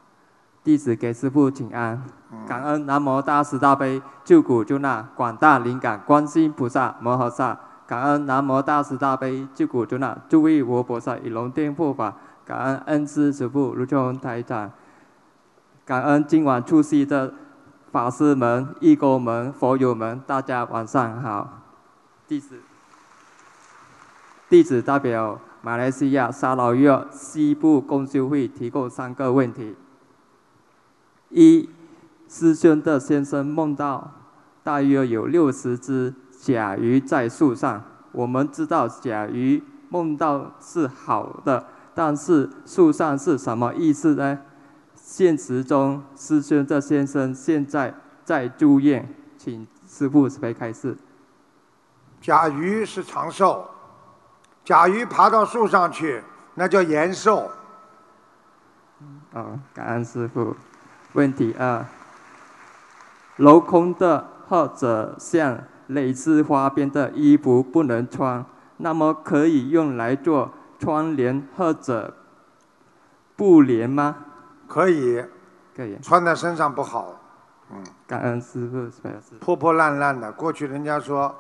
[0.65, 2.03] 弟子给师父请安。
[2.47, 7.59] 感恩南无大慈大悲救苦救难广大灵感观世音菩萨摩诃萨。
[7.87, 12.15] 感恩南无大慈大悲救苦救难诸位佛菩萨与龙天护法。
[12.45, 14.71] 感恩恩师师父卢俊台长。
[15.85, 17.35] 感恩今晚出席的
[17.91, 21.61] 法师们、义工们、佛友们，大家晚上好。
[22.29, 22.61] 弟子。
[24.49, 29.75] 弟子代表马来西亚沙劳越西部共修会提供三个问题。
[31.33, 31.69] 一，
[32.29, 34.13] 师兄的先生梦到
[34.63, 37.83] 大约有六十只甲鱼在树上。
[38.13, 44.39] 我们知道甲鱼梦到是好的，但是树上是什么意思呢？
[44.95, 49.09] 现实中，师兄的先生现在在住院，
[49.39, 50.97] 请师父慈开示。
[52.21, 53.67] 甲鱼是长寿，
[54.65, 56.23] 甲鱼爬到树上去，
[56.55, 57.51] 那叫延寿。
[59.33, 60.55] 哦，感恩师父。
[61.15, 61.85] 问题二：
[63.39, 65.59] 镂空的或者像
[65.89, 68.45] 蕾丝花边的衣服不能穿，
[68.79, 72.17] 那么可以用来做窗帘或者
[73.37, 74.17] 布帘吗？
[74.67, 75.23] 可以，
[75.77, 75.99] 可以。
[76.01, 77.21] 穿在身上不好。
[77.71, 77.85] 嗯。
[78.07, 81.35] 感恩师傅，破破烂烂的，过去人家说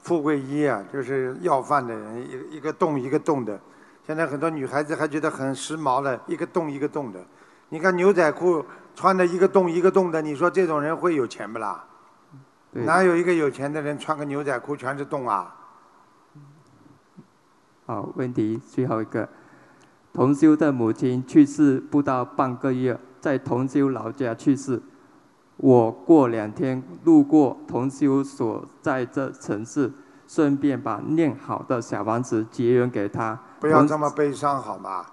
[0.00, 3.60] 富贵衣啊，就是要饭的人一一个洞一个洞的，
[4.04, 7.20] 现在很多女孩子还觉得很时髦的，一个洞一个洞的。
[7.68, 8.64] 你看牛仔裤。
[8.94, 11.84] 穿的一个洞一个洞的，你说这种人会有钱不啦？
[12.72, 15.54] 哪有一个有钱的人穿个牛仔裤全是洞啊？
[17.86, 19.28] 好，问题最后一个，
[20.12, 24.82] 同修的母亲去世不到半个月，在同修老家去世。
[25.56, 29.92] 我过两天路过同修所在这城市，
[30.26, 33.38] 顺便把念好的小房子结缘给他。
[33.60, 35.06] 不要这么悲伤好吗？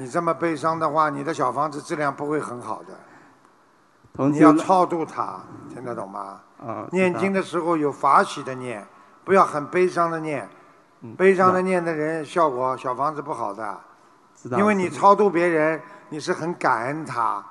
[0.00, 4.28] 你这么悲伤的话，你的小房子质量不会很好的。
[4.30, 5.38] 你要超度他，
[5.68, 6.40] 听得懂吗？
[6.58, 6.88] 啊。
[6.90, 8.82] 念经的时候有法喜的念，
[9.24, 10.48] 不要很悲伤的念。
[11.18, 13.78] 悲伤的念的人效果小房子不好的。
[14.56, 15.78] 因为你超度别人，
[16.08, 17.44] 你是很感恩他，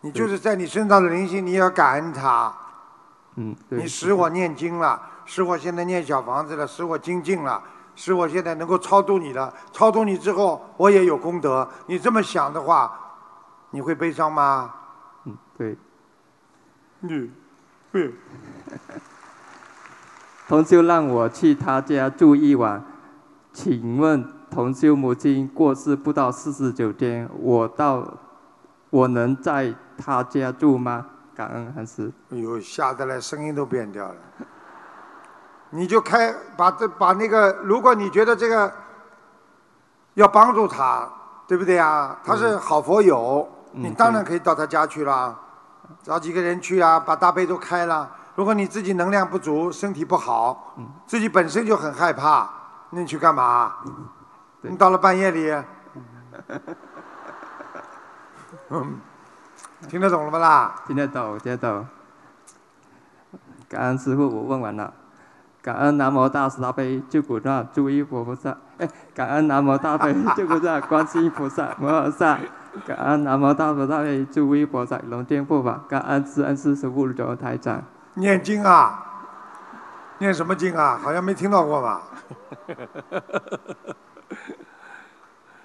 [0.00, 2.50] 你就是在你身上的灵性，你要感恩他。
[3.34, 3.54] 嗯。
[3.68, 7.62] 你使我念经了，使我现在念小房子了，使我精进了。
[7.96, 11.68] 使我现在能够超度你了，超度你之后，我也有功德。
[11.86, 12.96] 你这么想的话，
[13.70, 14.72] 你会悲伤吗？
[15.24, 15.76] 嗯，对。
[17.00, 17.32] 嗯，
[17.90, 18.14] 对。
[20.46, 22.84] 同修让我去他家住一晚，
[23.52, 28.18] 请问同修母亲过世不到四十九天，我到
[28.90, 31.06] 我能在他家住吗？
[31.34, 32.12] 感恩还是？
[32.30, 34.16] 哎呦，吓得来声音都变掉了。
[35.76, 38.72] 你就开把这把那个，如果你觉得这个
[40.14, 41.06] 要帮助他，
[41.46, 42.18] 对不对啊？
[42.24, 45.38] 他是好佛友，你当然可以到他家去了，
[46.02, 48.10] 找几个人去啊，把大悲咒开了。
[48.34, 50.74] 如果你自己能量不足，身体不好，
[51.06, 52.48] 自己本身就很害怕，
[52.90, 53.74] 那你去干嘛？
[54.62, 55.54] 你到了半夜里，
[59.88, 60.74] 听得懂了吧啦？
[60.86, 61.86] 听得懂，听得懂。
[63.68, 64.92] 感恩师傅，我问完了。
[65.66, 72.38] 感恩南无大慈大悲救苦救难诸位佛菩萨， 哎，感恩南无大悲 救苦救难观世音菩萨摩诃萨，
[72.86, 77.82] 感恩南无大慈大悲诸位菩萨龙天护法，感恩慈恩师师父的台长。
[78.14, 79.02] 念经啊？
[80.18, 81.00] 念什么经啊？
[81.02, 82.02] 好像没听到过吧？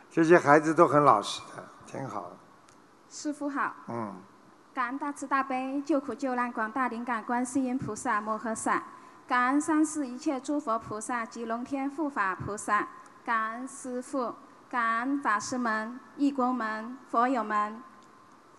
[0.10, 2.32] 这些孩子都很老实的，挺好。
[3.08, 3.72] 师傅好。
[3.88, 4.16] 嗯。
[4.74, 8.82] 感恩大慈大悲救苦救难广大灵感观世音菩萨摩诃萨。
[9.32, 12.86] 感恩三世一切诸佛菩萨及龙天护法菩萨，
[13.24, 14.36] 感恩师父，
[14.70, 17.82] 感恩法师们、义工们、佛友们。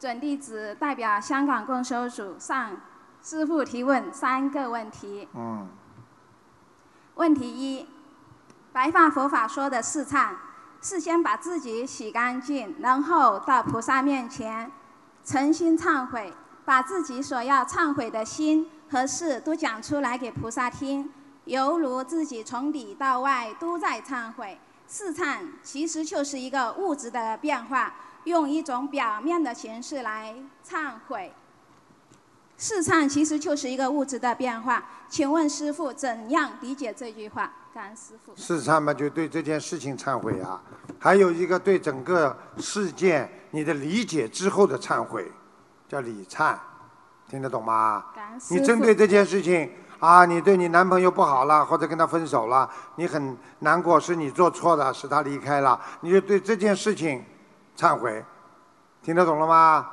[0.01, 2.71] 准弟子代表香港共修组向
[3.23, 5.29] 师父提问三个问题。
[5.35, 5.69] 嗯。
[7.17, 7.87] 问题一：
[8.73, 10.31] 白话佛法说的四忏，
[10.81, 14.73] 是先把自己洗干净，然后到菩萨面前
[15.23, 16.33] 诚心忏悔，
[16.65, 18.71] 把自己所要忏悔的心。
[18.93, 21.11] 和事都讲出来给菩萨听，
[21.47, 24.59] 犹如自己从里到外都在忏悔。
[24.87, 31.33] 试忏其实就是一个物质的变化，用一种表面的形式来忏悔。
[32.59, 37.51] 试忏其实就是一个物质的变化，请问师傅怎样理解这句话？
[37.73, 38.35] 感恩师傅。
[38.37, 40.63] 试忏嘛，就对这件事情忏悔啊，
[40.99, 45.33] 还有一个对整个事件你的理解之后的忏悔，
[45.89, 46.59] 叫理忏。
[47.33, 48.05] 听得懂吗？
[48.51, 57.25] 你针对这件事情啊，你对你男朋友不好了，或者跟他分手了，你很难过，是你做错的，使他离开了，你就对这件事情
[57.75, 58.23] 忏悔，
[59.03, 59.87] 听得懂了吗？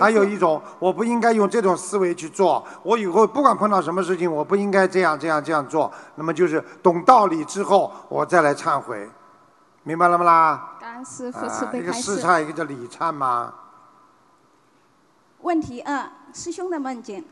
[0.00, 5.92] 还有一种，我不应该用这种思维去做，我以后不管碰到什么事情，我不应该这样这样这样做。
[6.16, 9.08] 那么就是懂道理之后，我再来忏悔，
[9.84, 10.72] 明白了吗啦？
[10.80, 12.16] 感恩师父慈啊，一个悲开示。
[12.16, 13.54] 世忏，一个叫礼忏吗。
[15.42, 17.24] 问题二：师兄的梦境，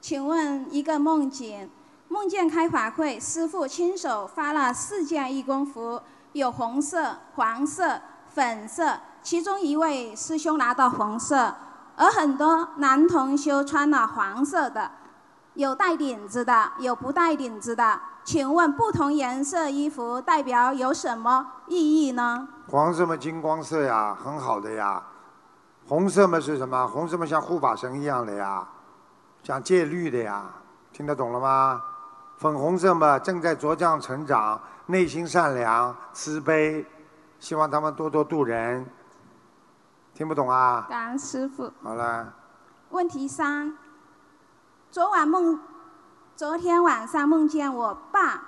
[0.00, 1.68] 请问一个梦境，
[2.08, 6.00] 梦见开法会，师父亲手发了四件义工服，
[6.32, 11.54] 有红色、黄色、粉色，其中一位师兄拿到红色，
[11.96, 14.90] 而很多男同修穿了黄色的，
[15.54, 18.00] 有带领子的，有不带领子的。
[18.24, 22.46] 请问不同颜色衣服代表有什么意义呢？
[22.68, 25.02] 黄色嘛，金光色呀，很好的呀。
[25.92, 26.86] 红色嘛是什么？
[26.86, 28.66] 红色嘛像护法神一样的呀，
[29.42, 30.50] 像戒律的呀，
[30.90, 31.82] 听得懂了吗？
[32.38, 36.86] 粉红色嘛正在茁壮成长，内心善良、慈悲，
[37.38, 38.86] 希望他们多多度人。
[40.14, 40.86] 听不懂啊？
[40.88, 41.70] 感恩师傅。
[41.82, 42.32] 好了，
[42.88, 43.76] 问题三：
[44.90, 45.60] 昨晚梦，
[46.34, 48.42] 昨天晚上梦见我爸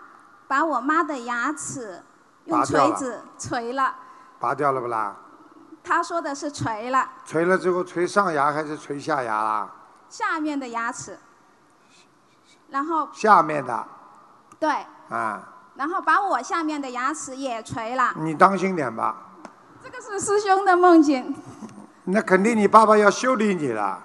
[0.48, 2.02] 把我妈的牙齿
[2.46, 3.94] 用锤子锤了，
[4.40, 5.14] 拔掉了不啦？
[5.84, 9.70] 他说的是锤了锤了之后，锤上牙还是锤下牙啦？
[10.08, 11.18] 下面的牙齿，
[12.70, 13.86] 然后下面的
[14.58, 14.70] 对，
[15.10, 15.42] 啊，
[15.74, 18.12] 然后把我下面的牙齿也锤了。
[18.16, 19.16] 你当心点吧。
[19.82, 21.34] 这个是师兄的梦境，
[22.04, 24.02] 那肯定你爸爸要修理你了。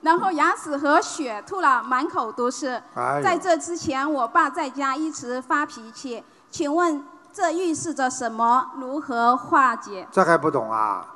[0.00, 2.82] 然后牙齿和血吐了，满口都是。
[2.94, 8.72] 哎在这之前，我爸在家一直发脾气，请问这预示着什么？
[8.76, 10.06] 如何化解？
[10.10, 11.06] 这还不懂啊？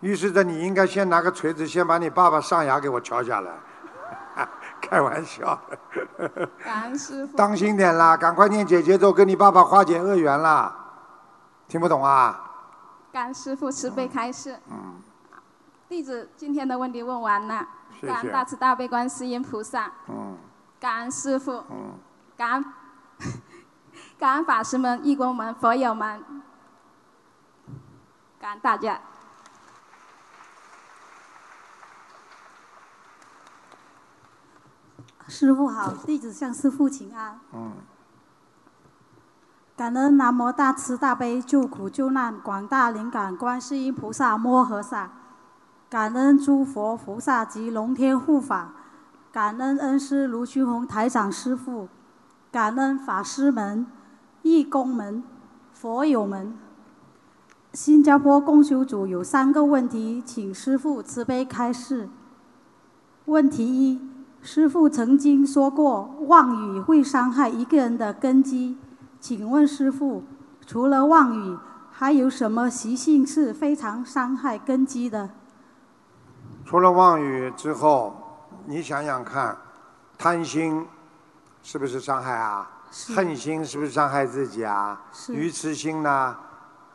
[0.00, 3.52] 预示着你应该先拿个锤子，先把你爸爸上牙给我敲下来。
[4.80, 5.58] 开玩笑，
[6.64, 7.36] 感恩师傅。
[7.36, 10.74] 当心点啦，赶快念姐姐咒，跟你爸爸化解恶缘啦。
[11.68, 12.40] 听不懂啊？
[13.12, 14.58] 感恩师傅慈悲开示。
[14.70, 14.94] 嗯，
[15.88, 17.66] 弟子今天的问题问完了，
[18.00, 20.38] 谢谢感恩大慈大悲观世音菩萨，嗯
[20.80, 21.92] 感恩师傅，嗯，
[22.36, 22.64] 感恩
[24.20, 26.22] 感恩法师们、义工们、佛友们，
[28.38, 29.00] 感恩大家。
[35.26, 37.40] 师傅好，弟子向师傅请安。
[37.54, 37.72] 嗯，
[39.74, 45.12] 感恩南无大慈大悲救苦救难广大灵感观世音菩萨摩诃萨，
[45.88, 48.72] 感恩诸佛菩萨及龙天护法，
[49.32, 51.88] 感恩恩师卢军宏台长师傅，
[52.52, 53.86] 感恩法师们、
[54.42, 55.22] 义工们、
[55.72, 56.56] 佛友们。
[57.72, 62.08] 新加坡共修组有三个问题，请师傅慈悲开示。
[63.26, 64.00] 问题一：
[64.42, 68.76] 师傅曾经说过，妄语会伤害一个人的根基。
[69.20, 70.24] 请问师傅，
[70.66, 71.56] 除了妄语，
[71.92, 75.30] 还有什么习性是非常伤害根基的？
[76.64, 78.16] 除了妄语之后，
[78.66, 79.56] 你想想看，
[80.18, 80.86] 贪心
[81.62, 82.68] 是不是伤害啊？
[83.14, 85.00] 恨心是不是伤害自己啊？
[85.12, 86.36] 是愚痴心呢？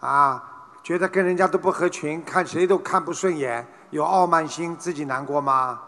[0.02, 0.44] 啊，
[0.84, 5.80] 觉得跟人家都不合群，看谁都看不顺眼，有傲慢心，自己难过吗？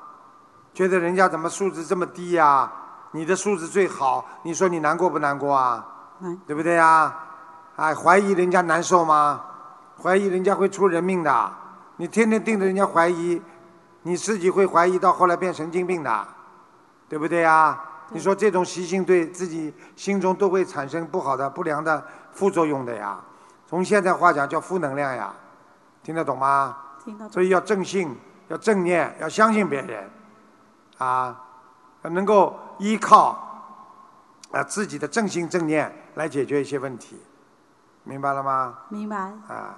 [0.74, 2.72] 觉得人家怎么素质这么低呀、
[3.12, 5.86] 你的素质最好，你说你难过不难过啊？
[6.22, 7.14] 嗯对不对呀？
[7.76, 9.44] 哎，怀疑人家难受吗？
[10.02, 11.54] 怀疑人家会出人命的。
[11.98, 13.42] 你天天盯着人家怀疑，
[14.04, 16.28] 你自己会怀疑到后来变神经病的，
[17.10, 17.80] 对不对呀？
[18.12, 23.20] 你说这种习性对自己心中都会产生不好的、不良的副作用的呀。
[23.68, 25.34] 从现在话讲叫负能量呀，
[26.02, 26.78] 听得懂吗？
[27.04, 28.16] 听得懂所以要正信，
[28.48, 30.10] 要正念，要相信别人，
[30.98, 31.44] 啊，
[32.04, 33.38] 要能够依靠
[34.52, 37.18] 啊自己的正心正念来解决一些问题，
[38.04, 38.78] 明白了吗？
[38.88, 39.18] 明白。
[39.18, 39.76] 啊，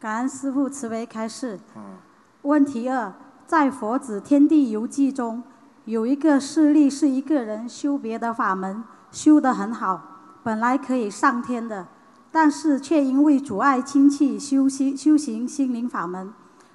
[0.00, 1.60] 感恩师父慈悲开示。
[1.76, 1.96] 嗯，
[2.42, 3.12] 问题二，
[3.46, 5.44] 在《佛子天地游记》中，
[5.88, 10.02] 有一个事例是一个人修别的法门，修得很好，
[10.42, 11.86] 本来可以上天的，
[12.30, 16.30] 但是却因为阻碍亲戚修心修行心灵法门，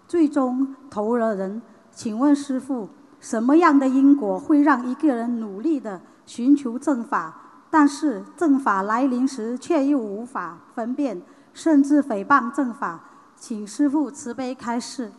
[0.08, 1.62] 最终投了人。
[1.92, 2.90] 请问师父，
[3.20, 7.36] 什么样的因果会让一个人努力的寻求正法，
[7.70, 11.22] 但是正法来临时却又无法分辨，
[11.54, 13.00] 甚至诽谤正法？
[13.36, 15.12] 请师父慈悲开示。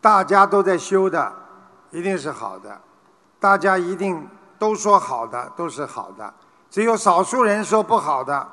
[0.00, 1.32] 大家都在修的，
[1.94, 2.70] 一定是好的；
[3.38, 4.28] 大家一定
[4.58, 6.34] 都说好的，都是好的。
[6.68, 8.48] 只有少数人说不好的，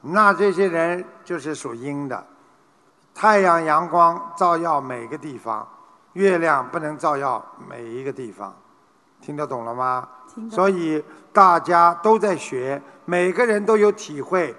[0.00, 2.24] 那这些人就是属阴的。
[3.14, 5.68] 太阳阳光照耀每个地方，
[6.14, 8.56] 月亮不能照耀每一个地方，
[9.20, 10.08] 听得懂了吗？
[10.50, 11.04] 所以
[11.34, 14.56] 大家都在学，每个人都有体会，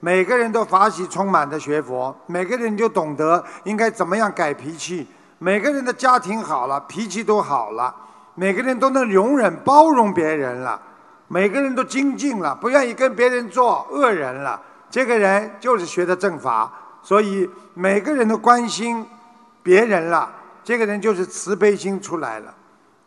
[0.00, 5.08] 每个人都法喜充满的学佛，每个人就懂得应该怎么样改脾气。
[5.42, 7.92] 每个人的家庭好了，脾气都好了，
[8.36, 10.80] 每个人都能容忍包容别人了，
[11.26, 14.62] 每个人都精进了，不愿意跟别人做恶人了。
[14.88, 16.72] 这个人就是学的正法，
[17.02, 19.04] 所以每个人都关心
[19.64, 20.32] 别人了，
[20.62, 22.54] 这个人就是慈悲心出来了。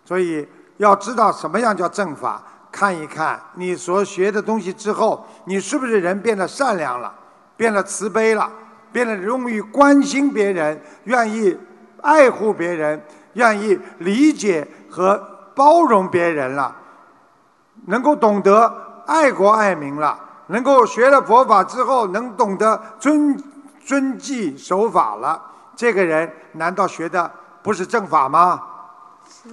[0.04, 2.44] 所以要知道什么样叫正法。
[2.70, 7.16] 看一看你所学的东西之后，你是不是人变得善良了，
[7.56, 8.52] 变得慈悲了，
[8.92, 11.58] 变得容易关心别人，愿意
[12.06, 13.02] 爱护别人，
[13.34, 15.18] 愿意理解和
[15.56, 16.76] 包容别人了，
[17.88, 23.36] 能够懂得爱国爱民了，能够学了佛法之后能懂得遵
[23.84, 25.42] 遵纪守法了，
[25.76, 27.32] 这个人难道学的
[27.64, 28.62] 不是正法吗？
[29.28, 29.50] 是，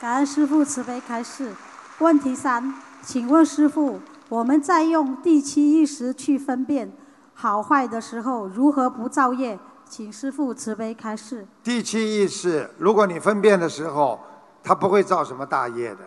[0.00, 1.52] 感恩师父慈悲开示。
[2.00, 6.90] 问题三，请问师傅，我们在用第七意识去分辨
[7.34, 9.58] 好坏的时候，如何不造业？
[9.90, 11.44] 请师傅慈悲开示。
[11.64, 14.20] 第七意识，如果你分辨的时候，
[14.62, 15.98] 它不会造什么大业的。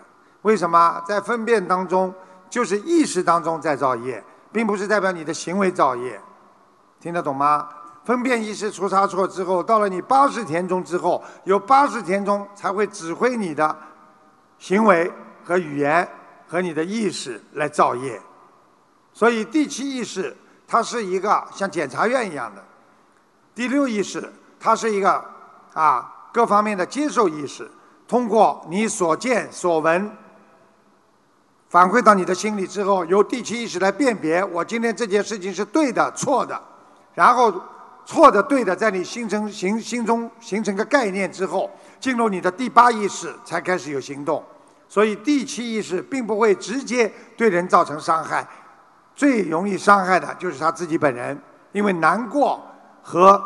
[0.43, 1.03] 为什么？
[1.05, 2.13] 在分辨当中，
[2.49, 4.23] 就是意识当中在造业，
[4.53, 6.17] 并不是代表你的行为造业。
[7.01, 7.67] 听得懂吗？
[8.05, 13.75] 分辨意识出差错之后，到了你八十天中之后，有八十天中才会指挥你的
[14.57, 15.11] 行为。
[15.45, 16.07] 和语言
[16.47, 18.17] 和你的意识来造业，
[19.11, 20.33] 所以第七意识
[20.65, 22.63] 它是一个像检察院一样的，
[23.55, 25.23] 第六意识它是一个
[25.73, 27.69] 啊各方面的接受意识，
[28.07, 30.11] 通过你所见所闻
[31.69, 36.59] 反馈到你的心里之后，由第七意识来辨别我今天这件事情是对的错的，
[37.13, 37.53] 然后
[38.05, 44.43] 错的对的在你形成形心中形成个概念之后，进入你的第八意识才开始有行动。
[44.87, 48.47] 所以第七意识并不会直接对人造成伤害，
[49.15, 51.39] 最容易伤害的就是他自己本人，
[51.71, 52.63] 因为难过
[53.03, 53.39] 和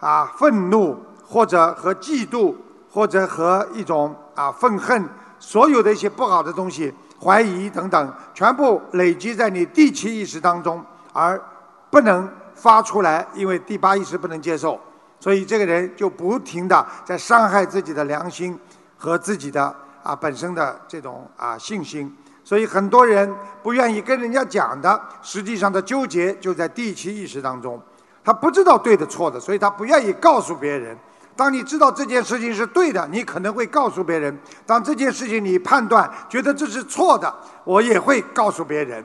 [0.00, 2.54] 啊愤怒，或者和嫉妒，
[2.90, 11.40] 或者和一种啊愤恨，所有的一些不好的东西，怀疑等等，全部累积在你第七意识当中，而
[11.88, 14.78] 不能发出来，因为第八意识不能接受，
[15.18, 18.58] 所以这个人就不停的在伤害自己的良心
[18.98, 19.74] 和自己的。
[20.06, 23.28] 啊，本身的这种啊信心，所以很多人
[23.60, 27.82] 不愿意跟人家讲的，实际上的纠结就在第七意识当中。
[28.26, 30.98] 他不知道对的错的，所以他不愿意告诉别人。
[31.36, 34.34] 当你知道这件事情是对的，你可能会告诉别人；
[34.66, 39.04] 当这件事情你判断觉得这是错的，我也会告诉别人。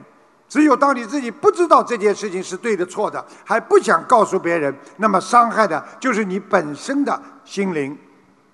[0.49, 7.95] 只有当你自己不知道这件事情是对的错的，还不想告诉别人，那么伤害的就是你本身的心灵。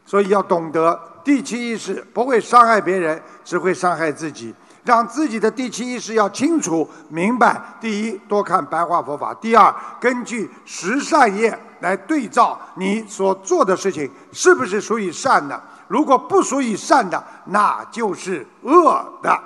[0.05, 0.99] 所以要懂得。
[1.23, 4.53] 第七意识不会伤害别人，只会伤害自己。
[4.87, 15.61] 让自己的第七意识要清楚明白：第一，多看白话佛法；第二，根据十善业来对照你所做的事情是不是属于善的。
[15.89, 19.37] 如果不属于善的，那就是恶的。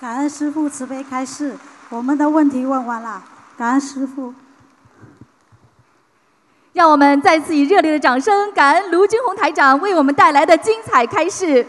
[0.00, 1.54] 感恩师父慈悲开示，
[1.90, 3.22] 我们的问题问完了。
[3.58, 4.32] 感恩师父。
[6.72, 11.66] 让我们再次以热烈的掌声，感恩卢军红台长为我们带来的精彩开示。